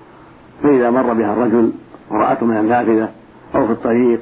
فإذا 0.63 0.91
مر 0.91 1.13
بها 1.13 1.33
الرجل 1.33 1.73
ورأته 2.11 2.47
من 2.47 2.57
النافذة 2.57 3.09
أو 3.55 3.67
في 3.67 3.73
الطريق 3.73 4.21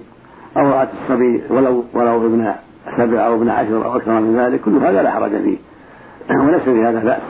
أو 0.57 0.70
رأت 0.70 0.88
الصبي 1.03 1.42
ولو 1.50 1.85
ولو 1.94 2.26
ابن 2.26 2.53
سبع 2.96 3.26
أو 3.26 3.35
ابن 3.35 3.48
عشر 3.48 3.85
أو 3.85 3.96
أكثر 3.96 4.20
من 4.20 4.37
ذلك 4.37 4.61
كل 4.61 4.76
هذا 4.76 5.03
لا 5.03 5.11
حرج 5.11 5.31
فيه. 5.31 5.59
وليس 6.46 6.62
في 6.62 6.85
هذا 6.85 7.05
بأس. 7.05 7.22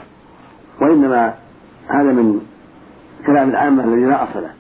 وإنما 0.81 1.35
هذا 1.89 2.13
من 2.13 2.41
كلام 3.27 3.51
العامة 3.51 3.85
الذي 3.85 4.05
لا 4.05 4.25
أصل 4.25 4.43
له. 4.43 4.51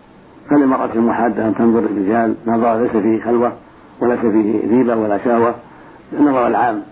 فللمرأة 0.50 0.90
المحادة 0.94 1.48
أن 1.48 1.54
تنظر 1.54 1.78
الرجال 1.78 2.34
نظر 2.46 2.82
ليس 2.82 2.90
فيه 2.90 3.22
خلوة 3.22 3.52
وليس 4.00 4.20
فيه 4.20 4.68
ريبة 4.70 4.96
ولا 4.96 5.18
شهوة 5.24 5.54
النظر 6.12 6.46
العام 6.46 6.82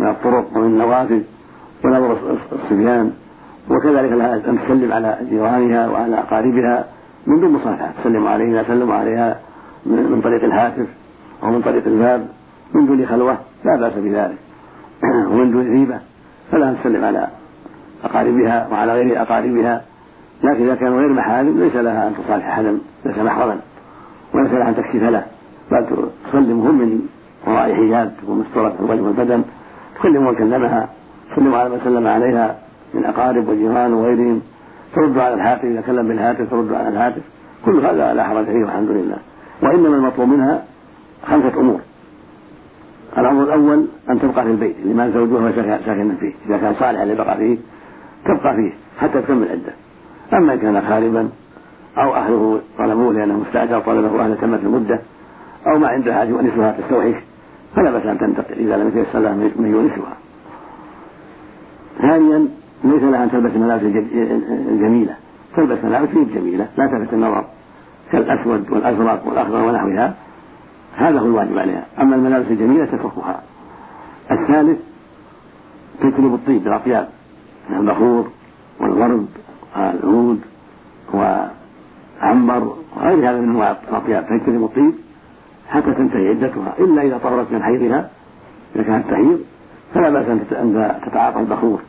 من 0.00 0.08
الطرق 0.08 0.56
ومن 0.56 0.66
النوافذ 0.66 1.20
ونظر 1.84 2.16
الصبيان. 2.52 3.12
وكذلك 3.70 4.12
لها 4.12 4.34
أن 4.34 4.58
تسلم 4.66 4.92
على 4.92 5.18
جيرانها 5.30 5.88
وعلى 5.88 6.18
أقاربها 6.18 6.84
من 7.26 7.40
دون 7.40 7.52
مصافحة 7.52 7.92
تسلم 8.00 8.26
عليها 8.26 8.62
تسلم 8.62 8.92
عليها 8.92 9.40
من 9.86 10.20
طريق 10.24 10.44
الهاتف 10.44 10.86
أو 11.42 11.50
من 11.50 11.62
طريق 11.62 11.86
الباب 11.86 12.28
من 12.74 12.86
دون 12.86 13.06
خلوة 13.06 13.38
لا 13.64 13.76
بأس 13.76 13.92
بذلك. 13.96 14.38
ومن 15.30 15.50
دون 15.50 15.68
ريبة 15.70 15.98
فلا 16.52 16.74
تسلم 16.74 17.04
على 17.04 17.28
أقاربها 18.04 18.68
وعلى 18.72 18.92
غير 18.92 19.22
أقاربها. 19.22 19.82
لكن 20.42 20.64
إذا 20.64 20.74
كانوا 20.74 21.00
غير 21.00 21.12
محارم 21.12 21.58
ليس 21.58 21.76
لها 21.76 22.08
أن 22.08 22.14
تصالح 22.14 22.46
أحدا 22.46 22.78
ليس 23.04 23.18
محرما 23.18 23.58
وليس 24.34 24.52
لها 24.52 24.68
أن 24.68 24.76
تكشف 24.76 25.02
له. 25.02 25.24
بل 25.70 26.08
تسلمهم 26.28 26.78
من 26.78 27.08
وراء 27.46 27.74
حجاب 27.74 28.12
تكون 28.22 28.38
مستورة 28.38 28.74
الوجه 28.80 29.02
والبدن. 29.02 29.42
تكلم 29.98 30.26
من 30.26 30.34
كلمها 30.34 30.88
تسلم 31.32 31.54
على 31.54 31.68
من 31.68 31.80
سلم 31.84 32.06
عليها 32.06 32.58
من 32.94 33.04
أقارب 33.04 33.48
وجيران 33.48 33.94
وغيرهم. 33.94 34.42
ترد 34.94 35.18
على 35.18 35.34
الهاتف 35.34 35.64
إذا 35.64 35.80
كلم 35.80 36.08
بالهاتف 36.08 36.50
ترد 36.50 36.72
على 36.72 36.88
الهاتف. 36.88 37.22
كل 37.64 37.86
هذا 37.86 38.14
لا 38.14 38.24
حرج 38.24 38.44
فيه 38.44 38.64
والحمد 38.64 38.90
لله. 38.90 39.16
وإنما 39.62 39.96
المطلوب 39.96 40.28
منها 40.28 40.64
خمسة 41.26 41.60
أمور. 41.60 41.80
الأمر 43.18 43.42
الأول 43.42 43.86
أن 44.10 44.20
تبقى 44.20 44.44
في 44.44 44.50
البيت 44.50 44.76
لمن 44.84 45.12
زوجها 45.12 45.78
ساكنا 45.86 46.14
فيه. 46.20 46.32
إذا 46.46 46.58
كان 46.58 46.74
صالحا 46.74 47.04
لبقى 47.04 47.36
فيه 47.36 47.58
تبقى 48.24 48.54
فيه 48.54 48.72
حتى 49.00 49.22
تكمل 49.22 49.42
العدة 49.42 49.72
أما 50.32 50.52
إن 50.52 50.58
كان 50.58 50.82
خاربا 50.88 51.28
أو 51.98 52.14
أهله 52.14 52.60
طلبوه 52.78 53.12
لأنه 53.12 53.38
مستأجر 53.38 53.80
طلبه 53.80 54.24
أهل 54.24 54.38
تمت 54.38 54.60
المدة 54.62 55.00
أو 55.66 55.78
ما 55.78 55.88
عنده 55.88 56.14
حاجة 56.14 56.28
يؤنسها 56.28 56.76
تستوحش 56.80 57.14
فلا 57.76 57.90
بأس 57.90 58.06
أن 58.06 58.18
تنتقل 58.18 58.54
إذا 58.58 58.76
لم 58.76 58.88
يتيسر 58.88 59.18
لها 59.18 59.32
من 59.32 59.70
يؤنسها 59.70 60.16
ثانيا 62.02 62.48
ليس 62.84 63.02
لها 63.02 63.24
أن 63.24 63.30
تلبس 63.30 63.50
الملابس 63.54 63.82
الجميلة. 64.68 65.16
تلبس 65.56 65.84
ملابس 65.84 66.08
جميلة 66.34 66.68
لا 66.78 66.86
تلبس 66.86 67.12
النظر 67.12 67.44
كالأسود 68.12 68.70
والأزرق 68.70 69.26
والأخضر 69.26 69.64
ونحوها. 69.64 70.14
هذا 70.96 71.20
هو 71.20 71.26
الواجب 71.26 71.58
عليها. 71.58 71.86
أما 72.00 72.16
الملابس 72.16 72.46
الجميلة 72.50 72.84
تتركها. 72.84 73.42
الثالث 74.30 74.78
تجلب 76.00 76.34
الطيب 76.34 76.64
بالأطياب. 76.64 77.08
البخور 77.70 78.28
والورد 78.80 79.26
والعود 79.76 80.40
وعنبر 81.14 82.74
وغير 82.96 83.30
هذا 83.30 83.40
من 83.40 83.48
أنواع 83.48 83.76
الأطياب. 83.88 84.26
تجتنب 84.26 84.64
الطيب 84.64 84.94
حتى 85.68 85.92
تنتهي 85.94 86.28
عدتها. 86.28 86.74
إلا 86.78 87.02
إذا 87.02 87.18
طهرت 87.18 87.52
من 87.52 87.62
حيضها 87.62 88.10
إذا 88.76 88.82
كانت 88.82 89.10
تحيض 89.10 89.40
فلا 89.94 90.10
بأس 90.10 90.26
أن 90.52 91.00
تتعاطى 91.06 91.40
البخور. 91.40 91.80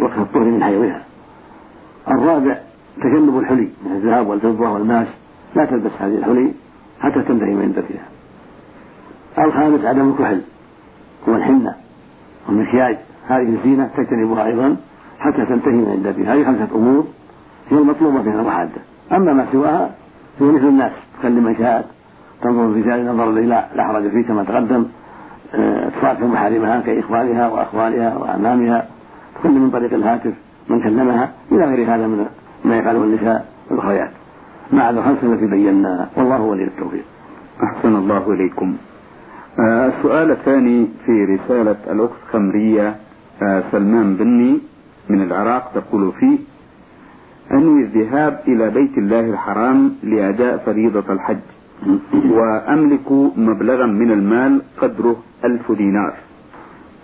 وقت 0.00 0.18
الطهر 0.18 0.44
من 0.44 0.62
حيضها 0.62 1.02
الرابع 2.08 2.58
تجنب 3.02 3.38
الحلي 3.38 3.68
من 3.86 3.92
الذهب 3.92 4.26
والفضة 4.26 4.70
والماس. 4.70 5.08
لا 5.56 5.64
تلبس 5.64 5.90
هذه 5.98 6.14
الحلي 6.18 6.52
حتى 7.00 7.22
تنتهي 7.22 7.54
من 7.54 7.62
عدتها 7.62 8.08
الخامس 9.46 9.84
عدم 9.84 10.10
الكحل 10.10 10.40
والحنة 11.26 11.74
والمكياج. 12.48 12.96
هذه 13.28 13.48
الزينة 13.48 13.90
تجتنبها 13.96 14.46
أيضا 14.46 14.76
حتى 15.18 15.46
تنتهي 15.46 15.72
من 15.72 16.04
عدتها 16.06 16.34
هذه 16.34 16.44
خمسة 16.44 16.68
أمور 16.74 17.04
هي 17.70 17.78
المطلوبة 17.78 18.22
في 18.22 18.28
المحادة 18.28 18.80
أما 19.12 19.32
ما 19.32 19.46
سواها 19.52 19.90
هو 20.42 20.52
مثل 20.52 20.68
الناس 20.68 20.92
تكلم 21.18 21.44
من 21.44 21.56
شاءت 21.56 21.84
تنظر 22.42 22.64
الرجال 22.64 23.06
نظر 23.06 23.30
الذي 23.30 23.46
لا 23.46 23.68
حرج 23.78 24.10
فيه 24.10 24.22
كما 24.28 24.44
تقدم 24.44 24.86
آه، 25.54 25.88
تصافح 25.88 26.20
محارمها 26.20 26.80
كإخوانها 26.80 27.48
وأخوالها 27.48 28.16
وأمامها 28.16 28.87
تكلم 29.40 29.62
من 29.64 29.70
طريق 29.70 29.94
الهاتف 29.94 30.32
من 30.68 30.80
كلمها 30.80 31.32
إلى 31.52 31.64
غير 31.64 31.94
هذا 31.94 32.06
من 32.06 32.26
ما 32.64 32.76
يفعله 32.78 33.04
النساء 33.04 33.48
والأخريات 33.70 34.10
مع 34.72 34.90
الخمسة 34.90 35.32
التي 35.32 35.46
بيناها 35.46 36.08
والله 36.16 36.40
ولي 36.42 36.64
التوفيق. 36.64 37.04
أحسن 37.62 37.96
الله 37.96 38.32
إليكم. 38.32 38.76
آه 39.60 39.86
السؤال 39.86 40.30
الثاني 40.30 40.88
في 41.06 41.24
رسالة 41.24 41.76
الأخت 41.90 42.20
خمرية 42.32 42.96
آه 43.42 43.62
سلمان 43.72 44.16
بني 44.16 44.58
من 45.08 45.22
العراق 45.22 45.72
تقول 45.74 46.12
فيه 46.12 46.38
أنوي 47.52 47.82
الذهاب 47.82 48.40
إلى 48.48 48.70
بيت 48.70 48.98
الله 48.98 49.20
الحرام 49.20 49.94
لأداء 50.02 50.56
فريضة 50.66 51.12
الحج 51.12 51.38
وأملك 52.30 53.12
مبلغا 53.36 53.86
من 53.86 54.10
المال 54.12 54.62
قدره 54.80 55.16
ألف 55.44 55.72
دينار. 55.72 56.14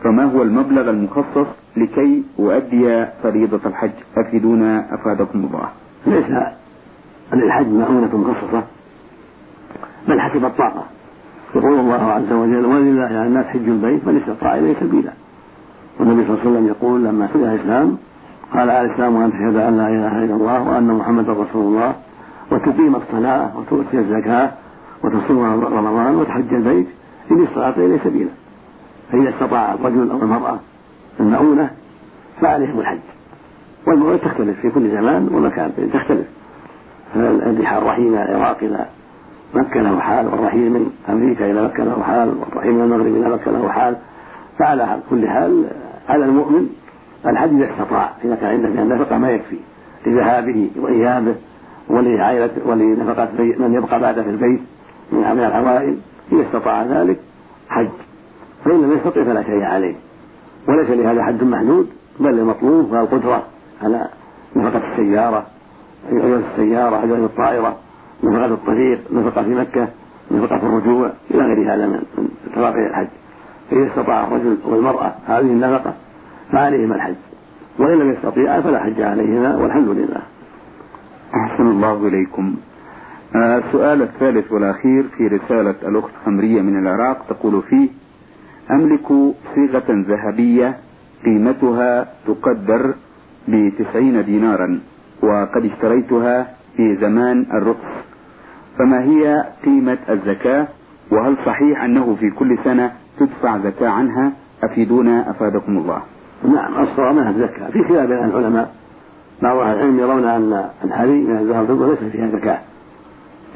فما 0.05 0.25
هو 0.25 0.43
المبلغ 0.43 0.91
المخصص 0.91 1.47
لكي 1.77 2.23
أؤدي 2.39 3.07
فريضة 3.23 3.61
الحج؟ 3.67 3.91
أفيدونا 4.17 4.95
أفادكم 4.95 5.39
الله. 5.39 5.69
ليس 6.07 6.25
للحج 7.33 7.67
مؤونة 7.67 8.17
مخصصة 8.17 8.63
بل 10.09 10.21
حسب 10.21 10.45
الطاقة. 10.45 10.85
يقول 11.55 11.79
الله 11.79 12.03
عز 12.13 12.33
وجل 12.33 12.67
ولله 12.67 13.05
على 13.05 13.27
الناس 13.27 13.47
حج 13.47 13.69
البيت 13.69 14.07
من 14.07 14.17
استطاع 14.17 14.55
إليه 14.59 14.75
سبيلا. 14.81 15.13
والنبي 16.01 16.25
صلى 16.27 16.31
الله 16.35 16.41
عليه 16.41 16.51
وسلم 16.51 16.67
يقول 16.67 17.05
لما 17.05 17.29
سئل 17.33 17.45
الإسلام 17.45 17.97
قال 18.53 18.71
على 18.71 18.81
الإسلام 18.81 19.17
أن 19.17 19.31
تشهد 19.31 19.57
أن 19.57 19.77
لا 19.77 19.89
إله 19.89 20.25
إلا 20.25 20.35
الله 20.35 20.69
وأن 20.69 20.87
محمدا 20.87 21.33
رسول 21.33 21.63
الله 21.67 21.95
وتقيم 22.53 22.97
الصلاة 22.97 23.59
وتؤتي 23.59 23.99
الزكاة 23.99 24.51
وتصوم 25.05 25.65
رمضان 25.65 26.15
وتحج 26.15 26.55
البيت 26.55 26.87
إن 27.31 27.45
استطعت 27.45 27.79
إليه 27.79 27.99
سبيلا. 28.05 28.31
فإذا 29.13 29.29
استطاع 29.31 29.75
الرجل 29.75 30.11
أو 30.11 30.23
المرأة 30.23 30.59
المؤونة 31.21 31.71
فعليهم 32.41 32.81
الحج. 32.81 32.99
والمؤونة 33.87 34.17
تختلف 34.17 34.61
في 34.61 34.71
كل 34.71 34.91
زمان 34.91 35.29
ومكان 35.33 35.91
تختلف. 35.93 36.27
فالرحيل 37.15 37.79
الرحيم 37.79 38.15
إلى 38.15 38.37
العراق 38.37 38.59
إلى 38.63 38.87
مكة 39.55 39.81
له 39.81 40.01
حال 40.01 40.27
والرحيل 40.27 40.71
من 40.71 40.91
أمريكا 41.09 41.51
إلى 41.51 41.65
مكة 41.65 41.85
له 41.85 42.03
حال 42.03 42.29
والرحيل 42.29 42.75
من 42.75 42.83
المغرب 42.83 43.07
إلى 43.07 43.29
مكة 43.29 43.51
له 43.51 43.69
حال. 43.69 43.97
فعلى 44.59 44.99
كل 45.11 45.29
حال 45.29 45.65
على 46.09 46.25
المؤمن 46.25 46.69
الحج 47.27 47.51
إذا 47.51 47.71
استطاع 47.73 48.13
إذا 48.25 48.35
كان 48.35 48.51
عنده 48.51 48.69
من 48.69 48.79
النفقة 48.79 49.19
ما 49.19 49.31
يكفي 49.31 49.57
لذهابه 50.07 50.71
وإيابه 50.77 51.35
ولعائلة 51.89 52.51
ولنفقة 52.67 53.29
من 53.59 53.75
يبقى 53.75 54.01
بعده 54.01 54.23
في 54.23 54.31
البيت 54.31 54.61
من 55.13 55.25
العوائل 55.25 55.97
إذا 56.33 56.43
استطاع 56.43 56.83
ذلك 56.83 57.21
حج. 57.69 57.89
فإن 58.65 58.83
لم 58.83 58.93
يستطع 58.93 59.25
فلا 59.25 59.43
شيء 59.43 59.63
عليه. 59.63 59.95
وليس 60.69 60.91
لهذا 60.91 61.25
حد 61.25 61.45
محدود 61.45 61.89
بل 62.21 62.39
المطلوب 62.39 62.95
هو 62.95 63.01
القدرة 63.01 63.43
على 63.83 64.09
نفقة 64.57 64.93
السيارة 64.93 65.47
أجرة 66.11 66.43
السيارة 66.53 67.05
أجرة 67.05 67.25
الطائرة 67.25 67.77
نفقة 68.25 68.47
الطريق 68.47 69.01
نفقة 69.13 69.43
في 69.43 69.55
مكة 69.55 69.89
نفقة 70.31 70.57
الرجوع 70.57 71.11
إلى 71.31 71.43
غير 71.43 71.75
هذا 71.75 71.87
من 71.87 72.03
ترافع 72.55 72.87
الحج. 72.87 73.09
فإذا 73.71 73.87
استطاع 73.87 74.27
الرجل 74.27 74.59
والمرأة 74.65 75.13
هذه 75.27 75.41
النفقة 75.41 75.95
فعليهما 76.53 76.95
الحج. 76.95 77.15
وإن 77.79 77.99
لم 77.99 78.11
يستطيعا 78.11 78.61
فلا 78.61 78.81
حج 78.81 79.01
عليهما 79.01 79.57
والحمد 79.57 79.89
لله. 79.89 80.23
أحسن 81.35 81.67
الله 81.67 82.09
إليكم. 82.09 82.55
آه، 83.37 83.59
السؤال 83.59 84.03
الثالث 84.03 84.53
والأخير 84.53 85.05
في 85.17 85.27
رسالة 85.27 85.75
الأخت 85.83 86.11
خمرية 86.25 86.63
من 86.63 86.79
العراق 86.79 87.27
تقول 87.29 87.63
فيه 87.63 87.89
أملك 88.71 89.09
صيغة 89.55 89.85
ذهبية 89.89 90.77
قيمتها 91.25 92.09
تقدر 92.27 92.95
بتسعين 93.49 94.25
دينارا 94.25 94.81
وقد 95.23 95.65
اشتريتها 95.65 96.47
في 96.77 96.97
زمان 97.01 97.47
الرقص 97.53 97.95
فما 98.79 99.03
هي 99.03 99.45
قيمة 99.65 99.99
الزكاة؟ 100.11 100.67
وهل 101.11 101.37
صحيح 101.47 101.85
أنه 101.85 102.17
في 102.21 102.31
كل 102.31 102.59
سنة 102.65 102.93
تدفع 103.21 103.59
زكاة 103.59 103.89
عنها؟ 103.89 104.33
أفيدونا 104.63 105.31
أفادكم 105.31 105.79
الله. 105.79 106.03
نعم 106.45 106.83
الصواب 106.83 107.15
منها 107.15 107.31
الزكاة. 107.31 107.71
في 107.71 107.85
خلاف 107.89 108.09
بين 108.09 108.25
العلماء 108.25 108.75
بعض 109.43 109.57
أهل 109.57 109.77
العلم 109.77 109.99
يرون 109.99 110.25
أن 110.25 110.65
الحري 110.85 111.21
من 111.23 111.37
الذهب 111.39 111.71
والفضة 111.71 111.89
ليس 111.91 112.13
فيها 112.13 112.29
زكاة. 112.29 112.59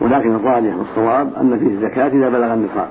ولكن 0.01 0.35
الراجح 0.35 0.77
والصواب 0.77 1.35
أن 1.35 1.59
فيه 1.59 1.67
الزكاة 1.67 2.09
إذا 2.09 2.29
بلغ 2.29 2.55
النصاب. 2.55 2.89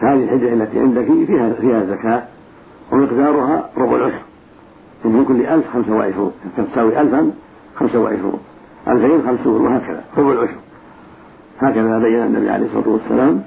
فهذه 0.00 0.24
الحجة 0.24 0.52
التي 0.52 0.80
عندك 0.80 1.04
فيها 1.26 1.52
فيها 1.52 1.84
زكاة 1.84 2.22
ومقدارها 2.92 3.70
ربع 3.76 3.96
العشر. 3.96 4.22
من 5.04 5.24
كل 5.24 5.46
ألف 5.46 5.64
خمسة 5.72 5.96
وعشرون. 5.96 6.32
تساوي 6.56 7.00
ألفا 7.00 7.30
خمسة 7.76 8.00
وعشرون. 8.00 8.38
ألفين 8.88 9.22
خمسون 9.26 9.60
وهكذا. 9.60 10.04
ربع 10.18 10.32
العشر. 10.32 10.58
هكذا 11.60 11.98
بين 11.98 12.22
النبي 12.22 12.50
عليه 12.50 12.66
الصلاة 12.66 12.88
والسلام 12.88 13.42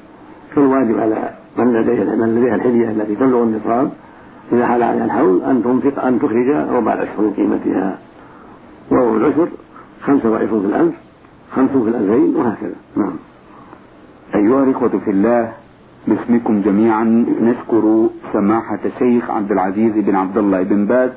فالواجب 0.56 1.00
على 1.00 1.30
من 1.58 1.74
لديه 1.74 2.04
من 2.04 2.36
لديها 2.36 2.56
الحلية 2.56 2.90
التي 2.90 3.16
تبلغ 3.16 3.44
النصاب. 3.44 3.92
إذا 4.52 4.68
حال 4.68 4.84
عليها 4.84 5.06
الحول 5.06 5.42
أن 5.44 5.64
تنفق 5.64 6.06
أن 6.06 6.20
تخرج 6.20 6.50
ربع 6.50 6.94
العشر 6.94 7.22
من 7.22 7.34
قيمتها. 7.38 8.00
وربع 8.92 9.16
العشر 9.16 9.48
خمسة 10.02 10.30
وعشرون 10.32 10.62
في 10.62 10.68
الألف 10.68 10.96
خمسون 11.56 11.84
في 11.84 11.90
الألفين 11.90 12.36
وهكذا. 12.36 12.76
نعم. 12.96 13.14
أيها 14.36 14.64
الإخوة 14.64 14.90
في 14.90 15.12
الله 15.12 15.61
باسمكم 16.08 16.62
جميعا. 16.62 17.04
نشكر 17.42 18.10
سماحة 18.34 18.80
الشيخ 18.86 19.32
عبد 19.32 19.52
العزيز 19.52 19.94
بن 19.94 20.16
عبد 20.16 20.38
الله 20.38 20.64
بن 20.64 20.86
باز 20.86 21.10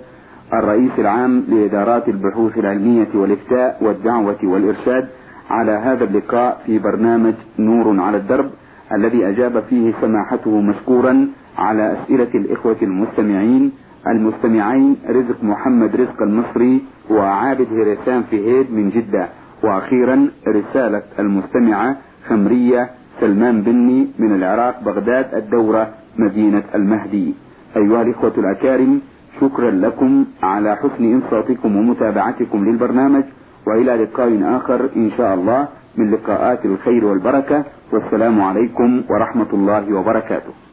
الرئيس 0.53 0.91
العام 0.99 1.45
لإدارات 1.49 2.09
البحوث 2.09 2.59
العلمية 2.59 3.09
والإفتاء 3.15 3.79
والدعوة 3.81 4.37
والإرشاد 4.43 5.09
على 5.51 5.73
هذا 5.73 6.05
اللقاء 6.05 6.63
في 6.67 6.79
برنامج 6.79 7.35
نور 7.59 8.01
على 8.01 8.17
الدرب 8.17 8.51
الذي 8.93 9.29
أجاب 9.29 9.63
فيه 9.71 9.93
سماحته 10.01 10.61
مشكورا 10.61 11.29
على 11.59 11.93
أسئلة 11.97 12.29
الإخوة 12.35 12.77
المستمعين. 12.83 13.73
المستمعين 14.07 14.97
رزق 15.09 15.45
محمد 15.45 15.97
رزق 15.97 16.23
المصري 16.23 16.83
وعابد 17.11 17.67
هرسان 17.73 18.23
فهيد 18.23 18.73
من 18.73 18.91
جدة. 18.91 19.29
وأخيرا 19.63 20.29
رسالة 20.49 21.03
المستمعة 21.19 21.97
خمرية 22.29 22.91
سلمان 23.21 23.63
بني 23.63 24.09
من 24.19 24.35
العراق 24.35 24.83
بغداد 24.85 25.35
الدورة 25.35 25.89
مدينة 26.19 26.63
المهدي. 26.75 27.35
أيها 27.77 28.03
الإخوة 28.03 28.33
الأكارم 28.39 29.01
شكرا 29.41 29.71
لكم 29.71 30.25
على 30.43 30.77
حسن 30.77 31.05
إنصاتكم 31.05 31.77
ومتابعتكم 31.77 32.65
للبرنامج 32.65 33.25
وإلى 33.67 33.93
لقاء 33.97 34.57
آخر 34.57 34.81
إن 34.97 35.11
شاء 35.17 35.35
الله 35.35 35.69
من 35.97 36.11
لقاءات 36.11 36.65
الخير 36.65 37.05
والبركة. 37.05 37.65
والسلام 37.93 38.41
عليكم 38.43 39.03
ورحمة 39.11 39.51
الله 39.53 39.95
وبركاته. 39.95 40.64